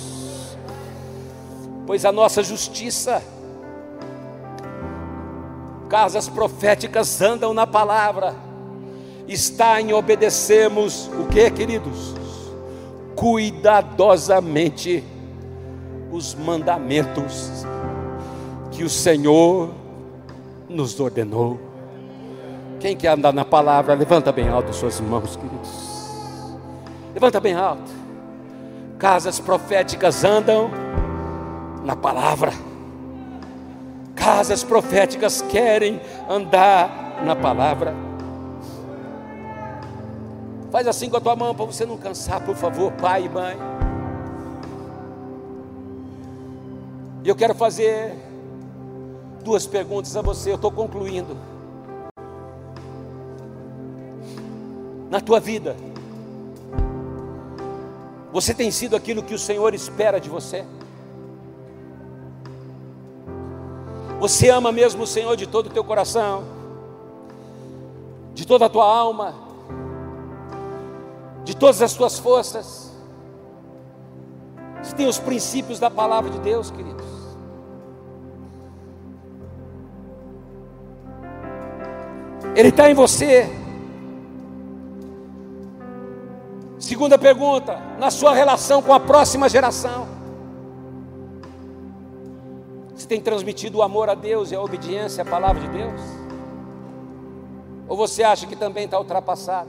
[1.86, 3.20] Pois a nossa justiça
[5.91, 8.32] casas proféticas andam na palavra,
[9.26, 12.14] está em obedecermos o que, queridos?
[13.16, 15.03] Cuidadosamente
[16.12, 17.66] os mandamentos
[18.70, 19.70] que o Senhor
[20.68, 21.59] nos ordenou.
[22.78, 25.91] Quem quer andar na palavra, levanta bem alto suas mãos, queridos.
[27.12, 27.91] Levanta bem alto.
[28.97, 30.70] Casas proféticas andam
[31.84, 32.69] na palavra
[34.20, 35.98] casas proféticas querem
[36.28, 37.94] andar na palavra.
[40.70, 43.56] Faz assim com a tua mão para você não cansar, por favor, pai e mãe.
[47.24, 48.14] E eu quero fazer
[49.42, 51.36] duas perguntas a você, eu estou concluindo.
[55.10, 55.74] Na tua vida,
[58.32, 60.64] Você tem sido aquilo que o Senhor espera de você?
[64.20, 66.44] Você ama mesmo o Senhor de todo o teu coração,
[68.34, 69.34] de toda a tua alma,
[71.42, 72.94] de todas as tuas forças?
[74.82, 77.06] Você tem os princípios da palavra de Deus, queridos?
[82.54, 83.48] Ele está em você.
[86.78, 90.09] Segunda pergunta, na sua relação com a próxima geração.
[93.11, 96.00] Tem transmitido o amor a Deus e a obediência à palavra de Deus?
[97.88, 99.68] Ou você acha que também está ultrapassado?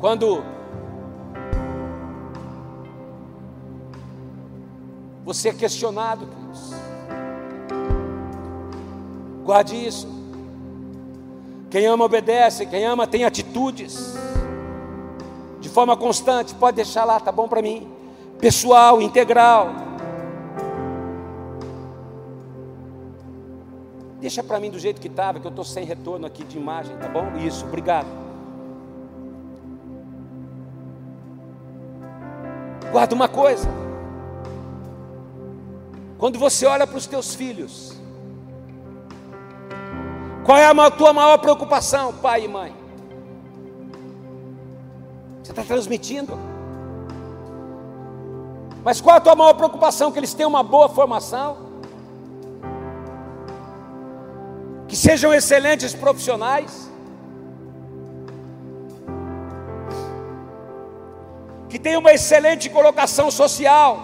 [0.00, 0.42] Quando
[5.24, 6.72] você é questionado, queridos,
[9.44, 10.08] guarde isso.
[11.70, 14.21] Quem ama obedece, quem ama tem atitudes, de
[15.72, 17.90] forma constante, pode deixar lá, tá bom para mim,
[18.38, 19.70] pessoal, integral.
[24.20, 26.96] Deixa para mim do jeito que estava, que eu estou sem retorno aqui de imagem,
[26.96, 27.32] tá bom?
[27.38, 28.06] Isso, obrigado.
[32.92, 33.68] Guarda uma coisa.
[36.18, 38.00] Quando você olha para os teus filhos,
[40.44, 42.81] qual é a tua maior preocupação, pai e mãe?
[45.42, 46.38] Você está transmitindo?
[48.84, 50.12] Mas qual a tua maior preocupação?
[50.12, 51.56] Que eles tenham uma boa formação?
[54.86, 56.92] Que sejam excelentes profissionais?
[61.72, 63.98] que tem uma excelente colocação social.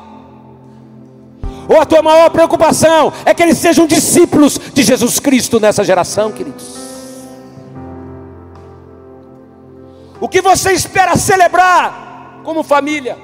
[1.68, 6.32] Ou a tua maior preocupação é que eles sejam discípulos de Jesus Cristo nessa geração,
[6.32, 6.87] queridos.
[10.20, 13.16] O que você espera celebrar como família?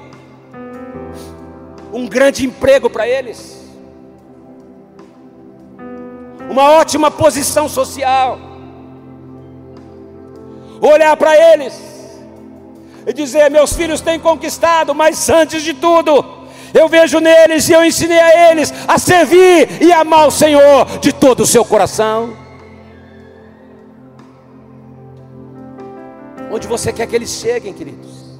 [1.91, 3.63] Um grande emprego para eles,
[6.49, 8.37] uma ótima posição social,
[10.81, 11.73] olhar para eles
[13.05, 16.23] e dizer: Meus filhos têm conquistado, mas antes de tudo,
[16.73, 21.13] eu vejo neles e eu ensinei a eles a servir e amar o Senhor de
[21.13, 22.44] todo o seu coração.
[26.51, 28.39] Onde você quer que eles cheguem, queridos?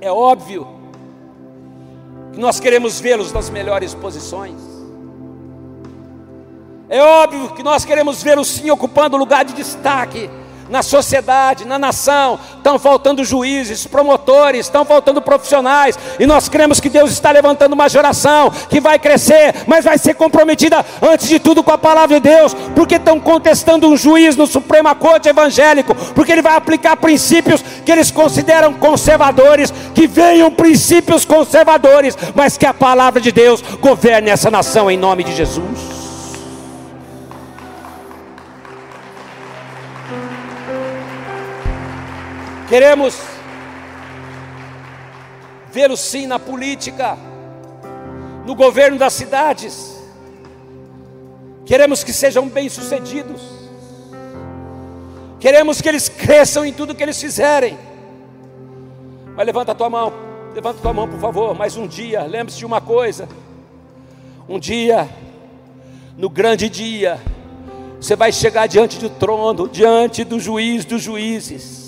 [0.00, 0.66] É óbvio
[2.32, 4.60] que nós queremos vê-los nas melhores posições.
[6.88, 10.30] É óbvio que nós queremos vê-los sim ocupando lugar de destaque
[10.68, 16.88] na sociedade, na nação, estão faltando juízes, promotores, estão faltando profissionais, e nós cremos que
[16.88, 21.62] Deus está levantando uma geração que vai crescer, mas vai ser comprometida antes de tudo
[21.62, 26.32] com a palavra de Deus, porque estão contestando um juiz no Suprema Corte Evangélico, porque
[26.32, 32.74] ele vai aplicar princípios que eles consideram conservadores, que venham princípios conservadores, mas que a
[32.74, 35.95] palavra de Deus governe essa nação em nome de Jesus.
[42.68, 43.16] Queremos
[45.70, 47.16] vê-lo sim na política,
[48.44, 50.02] no governo das cidades.
[51.64, 53.40] Queremos que sejam bem-sucedidos.
[55.38, 57.78] Queremos que eles cresçam em tudo que eles fizerem.
[59.36, 60.12] Mas levanta a tua mão,
[60.52, 61.54] levanta a tua mão, por favor.
[61.54, 63.28] Mais um dia, lembre-se de uma coisa.
[64.48, 65.08] Um dia,
[66.16, 67.20] no grande dia,
[68.00, 71.85] você vai chegar diante do trono, diante do juiz dos juízes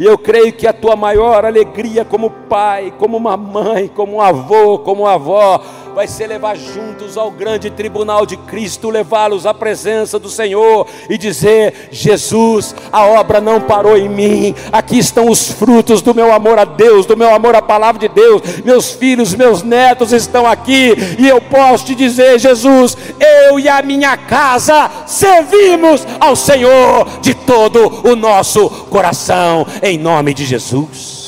[0.00, 4.20] e eu creio que a tua maior alegria como pai, como uma mãe, como um
[4.22, 5.62] avô, como uma avó,
[5.94, 11.18] vai ser levar juntos ao grande tribunal de Cristo, levá-los à presença do Senhor e
[11.18, 16.58] dizer: Jesus, a obra não parou em mim, aqui estão os frutos do meu amor
[16.58, 18.42] a Deus, do meu amor à palavra de Deus.
[18.64, 23.82] Meus filhos, meus netos estão aqui e eu posso te dizer: Jesus, eu e a
[23.82, 31.19] minha casa servimos ao Senhor de todo o nosso coração, em nome de Jesus.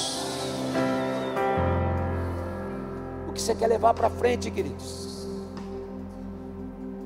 [3.43, 5.27] Você quer levar para frente, queridos.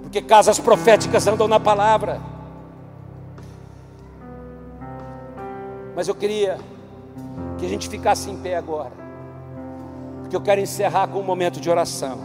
[0.02, 2.20] Porque casas proféticas andam na palavra.
[5.94, 6.58] Mas eu queria
[7.58, 8.92] que a gente ficasse em pé agora.
[10.20, 12.18] Porque eu quero encerrar com um momento de oração.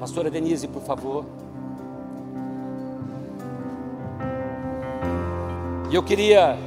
[0.00, 1.24] Pastora Denise, por favor.
[5.90, 6.58] E eu queria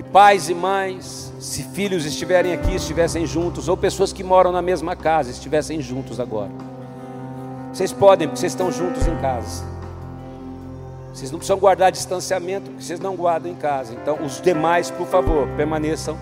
[0.00, 4.62] que pais e mães, se filhos estiverem aqui, estivessem juntos, ou pessoas que moram na
[4.62, 6.50] mesma casa estivessem juntos agora.
[7.70, 9.62] Vocês podem, porque vocês estão juntos em casa.
[11.12, 13.92] Vocês não precisam guardar distanciamento, porque vocês não guardam em casa.
[13.92, 16.16] Então, os demais, por favor, permaneçam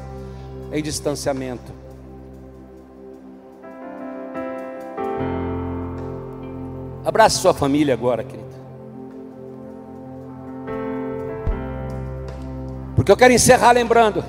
[0.73, 1.73] em distanciamento.
[7.05, 8.48] Abrace sua família agora, querida.
[13.09, 14.23] Porque eu quero encerrar lembrando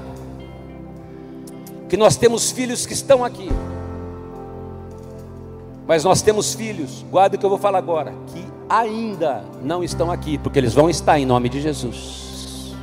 [1.90, 3.50] que nós temos filhos que estão aqui.
[5.86, 10.10] Mas nós temos filhos, guarda o que eu vou falar agora, que ainda não estão
[10.10, 12.74] aqui, porque eles vão estar em nome de Jesus.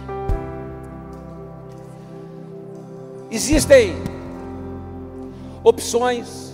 [3.30, 3.94] Existem
[5.64, 6.52] opções,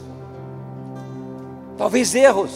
[1.76, 2.52] talvez erros,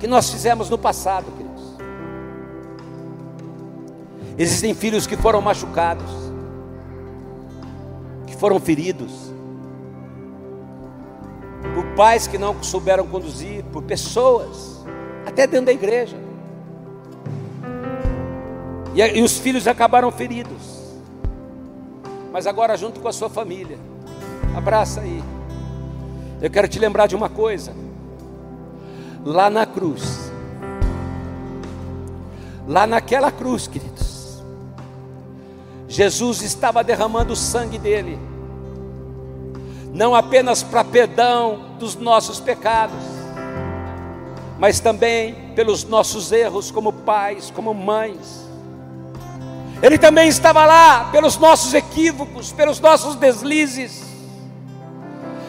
[0.00, 1.51] que nós fizemos no passado, queridos.
[4.38, 6.10] Existem filhos que foram machucados,
[8.26, 9.12] que foram feridos,
[11.74, 14.84] por pais que não souberam conduzir, por pessoas,
[15.26, 16.16] até dentro da igreja.
[18.94, 20.82] E, e os filhos acabaram feridos.
[22.32, 23.78] Mas agora, junto com a sua família,
[24.56, 25.22] abraça aí.
[26.40, 27.74] Eu quero te lembrar de uma coisa.
[29.24, 30.32] Lá na cruz,
[32.66, 33.91] lá naquela cruz, queridos,
[35.92, 38.18] Jesus estava derramando o sangue dele
[39.92, 43.04] não apenas para perdão dos nossos pecados,
[44.58, 48.48] mas também pelos nossos erros como pais, como mães.
[49.82, 54.02] Ele também estava lá pelos nossos equívocos, pelos nossos deslizes,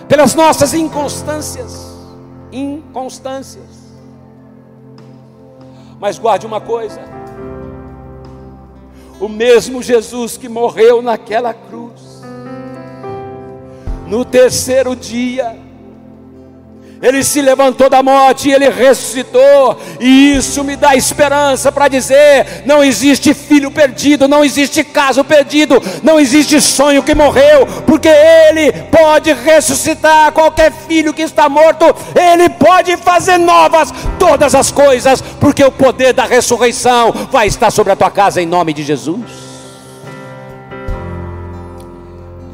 [0.10, 1.90] pelas nossas inconstâncias,
[2.52, 3.84] inconstâncias.
[6.02, 7.00] Mas guarde uma coisa:
[9.24, 12.22] o mesmo Jesus que morreu naquela cruz,
[14.06, 15.58] no terceiro dia,
[17.04, 22.64] ele se levantou da morte e ele ressuscitou, e isso me dá esperança para dizer:
[22.66, 28.72] não existe filho perdido, não existe caso perdido, não existe sonho que morreu, porque ele
[28.84, 35.62] pode ressuscitar qualquer filho que está morto, ele pode fazer novas todas as coisas, porque
[35.62, 39.44] o poder da ressurreição vai estar sobre a tua casa em nome de Jesus.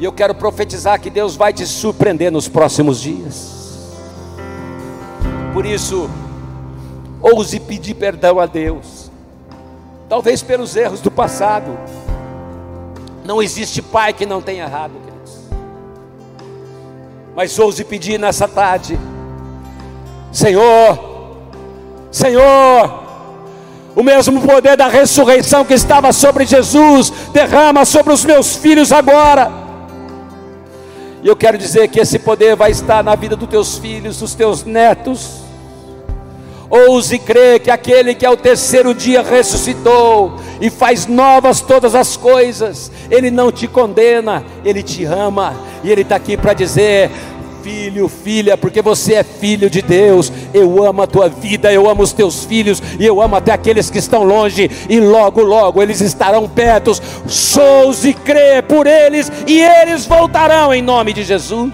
[0.00, 3.59] E eu quero profetizar que Deus vai te surpreender nos próximos dias.
[5.52, 6.08] Por isso,
[7.20, 9.10] ouse pedir perdão a Deus.
[10.08, 11.76] Talvez pelos erros do passado.
[13.24, 15.38] Não existe pai que não tenha errado, queridos.
[17.34, 18.98] Mas ouse pedir nessa tarde:
[20.32, 20.98] Senhor,
[22.10, 23.02] Senhor,
[23.94, 29.69] o mesmo poder da ressurreição que estava sobre Jesus, derrama sobre os meus filhos agora.
[31.22, 34.34] E eu quero dizer que esse poder vai estar na vida dos teus filhos, dos
[34.34, 35.42] teus netos.
[36.70, 42.92] Ouse crer que aquele que ao terceiro dia ressuscitou e faz novas todas as coisas,
[43.10, 47.10] ele não te condena, ele te ama, e ele está aqui para dizer:
[47.70, 50.32] filho, filha, porque você é filho de Deus.
[50.52, 53.88] Eu amo a tua vida, eu amo os teus filhos e eu amo até aqueles
[53.88, 56.92] que estão longe e logo, logo eles estarão perto.
[57.28, 61.72] Sous e crê por eles e eles voltarão em nome de Jesus.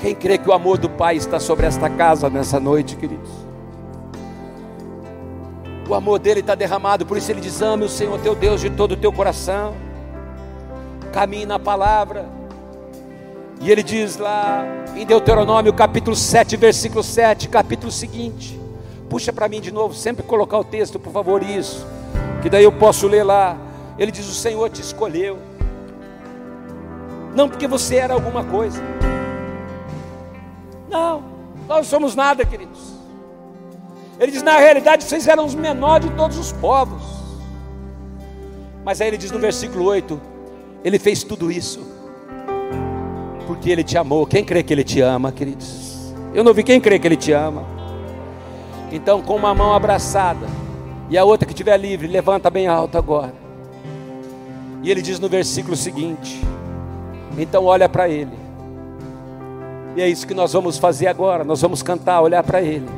[0.00, 3.30] Quem crê que o amor do Pai está sobre esta casa nessa noite, queridos?
[5.88, 8.70] O amor dele está derramado, por isso ele diz: ame o Senhor teu Deus de
[8.70, 9.91] todo o teu coração
[11.12, 12.26] caminhe na palavra.
[13.60, 14.64] E ele diz lá
[14.96, 18.58] em Deuteronômio capítulo 7, versículo 7, capítulo seguinte.
[19.08, 21.86] Puxa para mim de novo, sempre colocar o texto, por favor, isso.
[22.40, 23.56] Que daí eu posso ler lá.
[23.98, 25.38] Ele diz: O Senhor te escolheu.
[27.34, 28.82] Não porque você era alguma coisa.
[30.90, 31.22] Não,
[31.68, 32.94] nós não somos nada, queridos.
[34.18, 37.02] Ele diz: Na realidade, vocês eram os menores de todos os povos.
[38.84, 40.31] Mas aí ele diz no versículo 8:
[40.84, 41.92] ele fez tudo isso
[43.52, 44.26] porque Ele te amou.
[44.26, 46.12] Quem crê que Ele te ama, queridos?
[46.34, 47.64] Eu não vi quem crê que Ele te ama.
[48.90, 50.46] Então, com uma mão abraçada
[51.10, 53.34] e a outra que estiver livre, levanta bem alto agora.
[54.82, 56.40] E ele diz no versículo seguinte:
[57.38, 58.32] Então olha para Ele.
[59.94, 61.44] E é isso que nós vamos fazer agora.
[61.44, 62.88] Nós vamos cantar, olhar para Ele.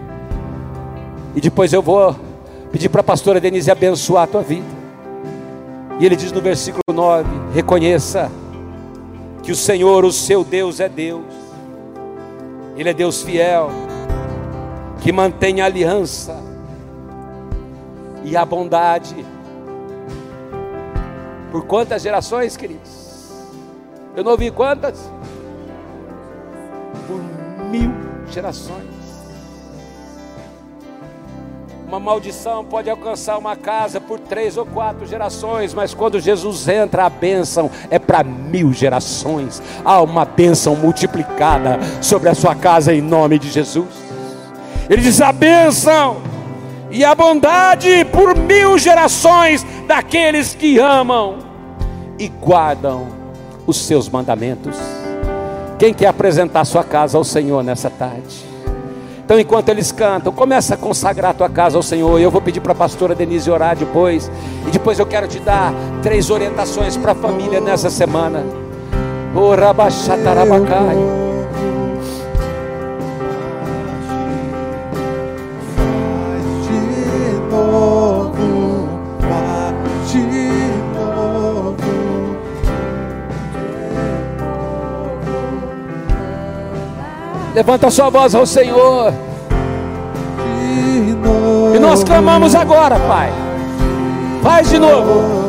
[1.34, 2.14] E depois eu vou
[2.70, 4.83] pedir para a pastora Denise abençoar a tua vida.
[5.98, 8.30] E ele diz no versículo 9: Reconheça
[9.42, 11.32] que o Senhor, o seu Deus, é Deus,
[12.76, 13.70] Ele é Deus fiel,
[15.00, 16.42] que mantém a aliança
[18.24, 19.24] e a bondade.
[21.52, 23.30] Por quantas gerações, queridos?
[24.16, 25.10] Eu não ouvi quantas?
[27.06, 27.20] Por
[27.70, 27.92] mil
[28.30, 28.93] gerações.
[31.94, 37.04] Uma maldição pode alcançar uma casa por três ou quatro gerações, mas quando Jesus entra,
[37.04, 39.62] a bênção é para mil gerações.
[39.84, 43.86] Há uma bênção multiplicada sobre a sua casa em nome de Jesus.
[44.90, 46.16] Ele diz: a bênção
[46.90, 51.38] e a bondade por mil gerações daqueles que amam
[52.18, 53.06] e guardam
[53.68, 54.76] os seus mandamentos.
[55.78, 58.43] Quem quer apresentar sua casa ao Senhor nessa tarde?
[59.24, 62.20] Então, enquanto eles cantam, começa a consagrar a tua casa ao Senhor.
[62.20, 64.30] Eu vou pedir para a pastora Denise orar depois.
[64.66, 65.72] E depois eu quero te dar
[66.02, 68.44] três orientações para a família nessa semana.
[69.34, 69.54] Oh,
[87.54, 89.14] Levanta sua voz ao Senhor.
[91.72, 93.32] E nós clamamos agora, Pai.
[94.42, 95.44] Faz de novo.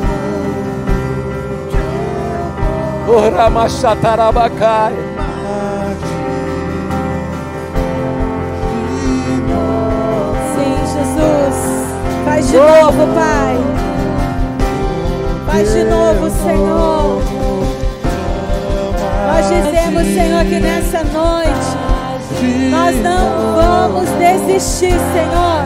[3.07, 4.93] Oh, Ramachatarabakai.
[10.53, 11.57] Sim, Jesus.
[12.23, 13.57] Faz de novo, Pai.
[15.47, 17.21] Faz de novo, Senhor.
[19.27, 21.84] Nós dizemos, Senhor, que nessa noite
[22.69, 25.65] nós não vamos desistir, Senhor.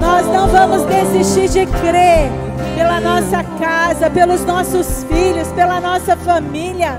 [0.00, 2.30] Nós não vamos desistir de crer
[2.76, 6.98] pela nossa casa, pelos nossos filhos, pela nossa família.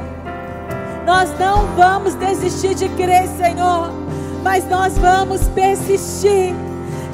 [1.05, 3.91] Nós não vamos desistir de crer, Senhor,
[4.43, 6.53] mas nós vamos persistir.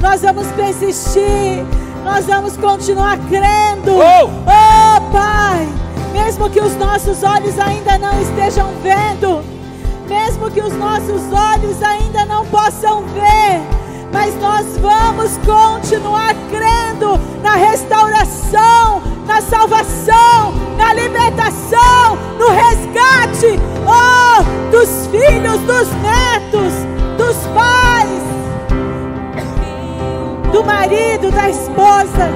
[0.00, 1.64] Nós vamos persistir.
[2.04, 3.92] Nós vamos continuar crendo.
[3.92, 4.26] Oh!
[4.26, 5.68] Oh, Pai,
[6.12, 9.51] mesmo que os nossos olhos ainda não estejam vendo,
[10.12, 13.62] mesmo que os nossos olhos ainda não possam ver,
[14.12, 25.06] mas nós vamos continuar crendo na restauração, na salvação, na libertação, no resgate, oh, dos
[25.06, 26.74] filhos, dos netos,
[27.16, 28.22] dos pais,
[30.52, 32.28] do marido, da esposa.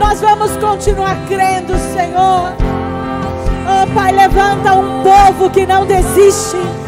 [0.00, 2.52] Nós vamos continuar crendo, Senhor.
[3.66, 6.83] Oh, Pai, levanta um povo que não desiste.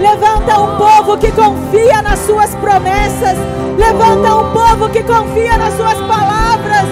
[0.00, 3.36] Levanta um povo que confia nas suas promessas.
[3.78, 6.86] Levanta um povo que confia nas suas palavras.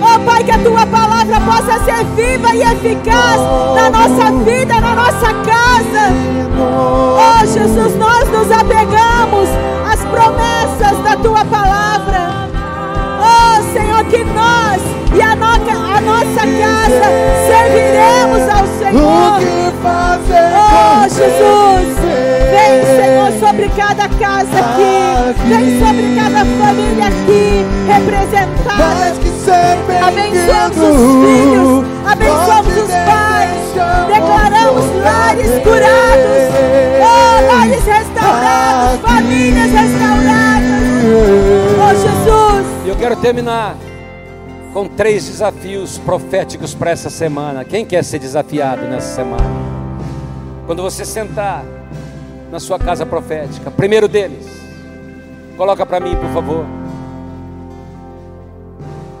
[0.00, 3.40] Oh Pai, que a tua palavra possa ser viva e eficaz
[3.76, 6.12] na nossa vida, na nossa casa.
[6.58, 9.48] Oh Jesus, nós nos apegamos
[9.92, 12.48] às promessas da tua palavra.
[13.20, 14.82] Oh Senhor, que nós
[15.14, 17.06] e a, noca- a nossa casa
[17.46, 19.40] serviremos ao O Senhor.
[20.74, 21.71] Oh Jesus,
[23.32, 29.12] vem sobre cada casa aqui, vem sobre cada família aqui representada.
[30.06, 33.60] Abençoamos os filhos, abençoamos os pais,
[34.08, 36.42] declaramos lares curados,
[37.00, 40.82] oh, lares restaurados, famílias restauradas.
[41.78, 43.76] Oh Jesus, E eu quero terminar
[44.72, 47.64] com três desafios proféticos para essa semana.
[47.64, 49.44] Quem quer ser desafiado nessa semana?
[50.66, 51.64] Quando você sentar
[52.52, 54.46] na sua casa profética, primeiro deles,
[55.56, 56.66] coloca para mim, por favor.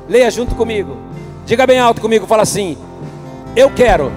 [0.06, 0.98] Leia junto comigo.
[1.46, 2.76] Diga bem alto comigo, fala assim:
[3.56, 4.12] Eu quero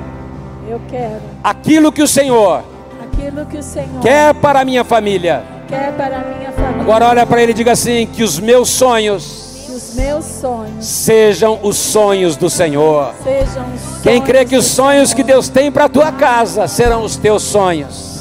[0.68, 2.63] eu quero aquilo que o Senhor
[3.03, 5.43] aquilo que o Senhor quer para a minha família.
[5.68, 6.82] quer para a minha família.
[6.82, 11.59] Agora olha para ele e diga assim: que os meus sonhos os meus sonhos sejam
[11.61, 13.13] os sonhos do Senhor.
[13.24, 15.24] sejam os sonhos Quem crê que os sonhos que.
[15.24, 18.14] Deus tem para a tua casa serão os teus sonhos,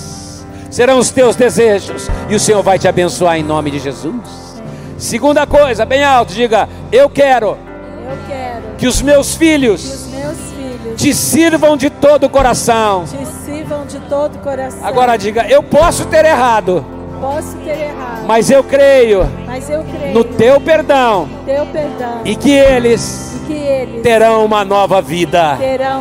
[0.74, 4.60] serão os teus desejos, e o Senhor vai te abençoar em nome de Jesus.
[4.98, 10.36] Segunda coisa, bem alto, diga: Eu quero Eu quero que os meus filhos os meus
[10.50, 13.04] filhos te sirvam de todo o coração.
[13.04, 14.84] te sirvam de todo o coração.
[14.84, 16.84] Agora diga: Eu posso ter errado,
[17.20, 22.34] posso ter errado, mas eu creio mas eu creio no teu perdão teu perdão e
[22.34, 25.58] que eles que eles terão uma nova vida.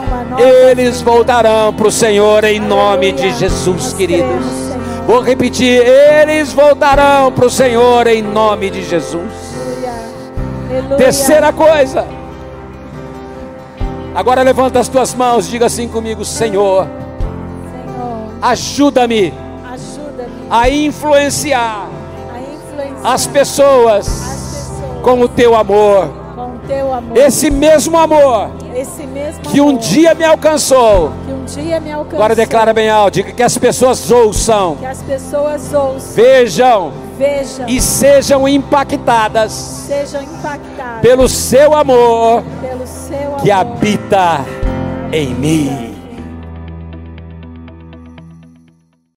[0.07, 3.39] uma nova Eles voltarão para o Senhor em nome de Aleluia.
[3.39, 4.27] Jesus, Nós queridos.
[4.27, 4.73] cremos.
[5.05, 9.31] Vou repetir: eles voltarão para o Senhor em nome de Jesus.
[9.55, 9.91] Aleluia.
[10.69, 10.97] Aleluia.
[10.97, 12.07] Terceira coisa.
[14.15, 19.33] Agora levanta as tuas mãos, diga assim comigo: Senhor, Senhor, ajuda-me
[19.71, 21.87] ajuda-me a influenciar
[22.33, 26.22] a influenciar as pessoas as pessoas com o teu amor.
[26.73, 27.17] Teu amor.
[27.17, 31.11] Esse mesmo amor Esse mesmo que um amor dia me alcançou.
[31.25, 32.19] que um dia me alcançou.
[32.19, 37.67] Agora declara bem alto, diga que as pessoas ouçam, que as pessoas ouçam, vejam vejam
[37.67, 44.43] e sejam impactadas sejam impactadas pelo seu amor pelo seu amor que habita
[45.11, 45.92] em mim.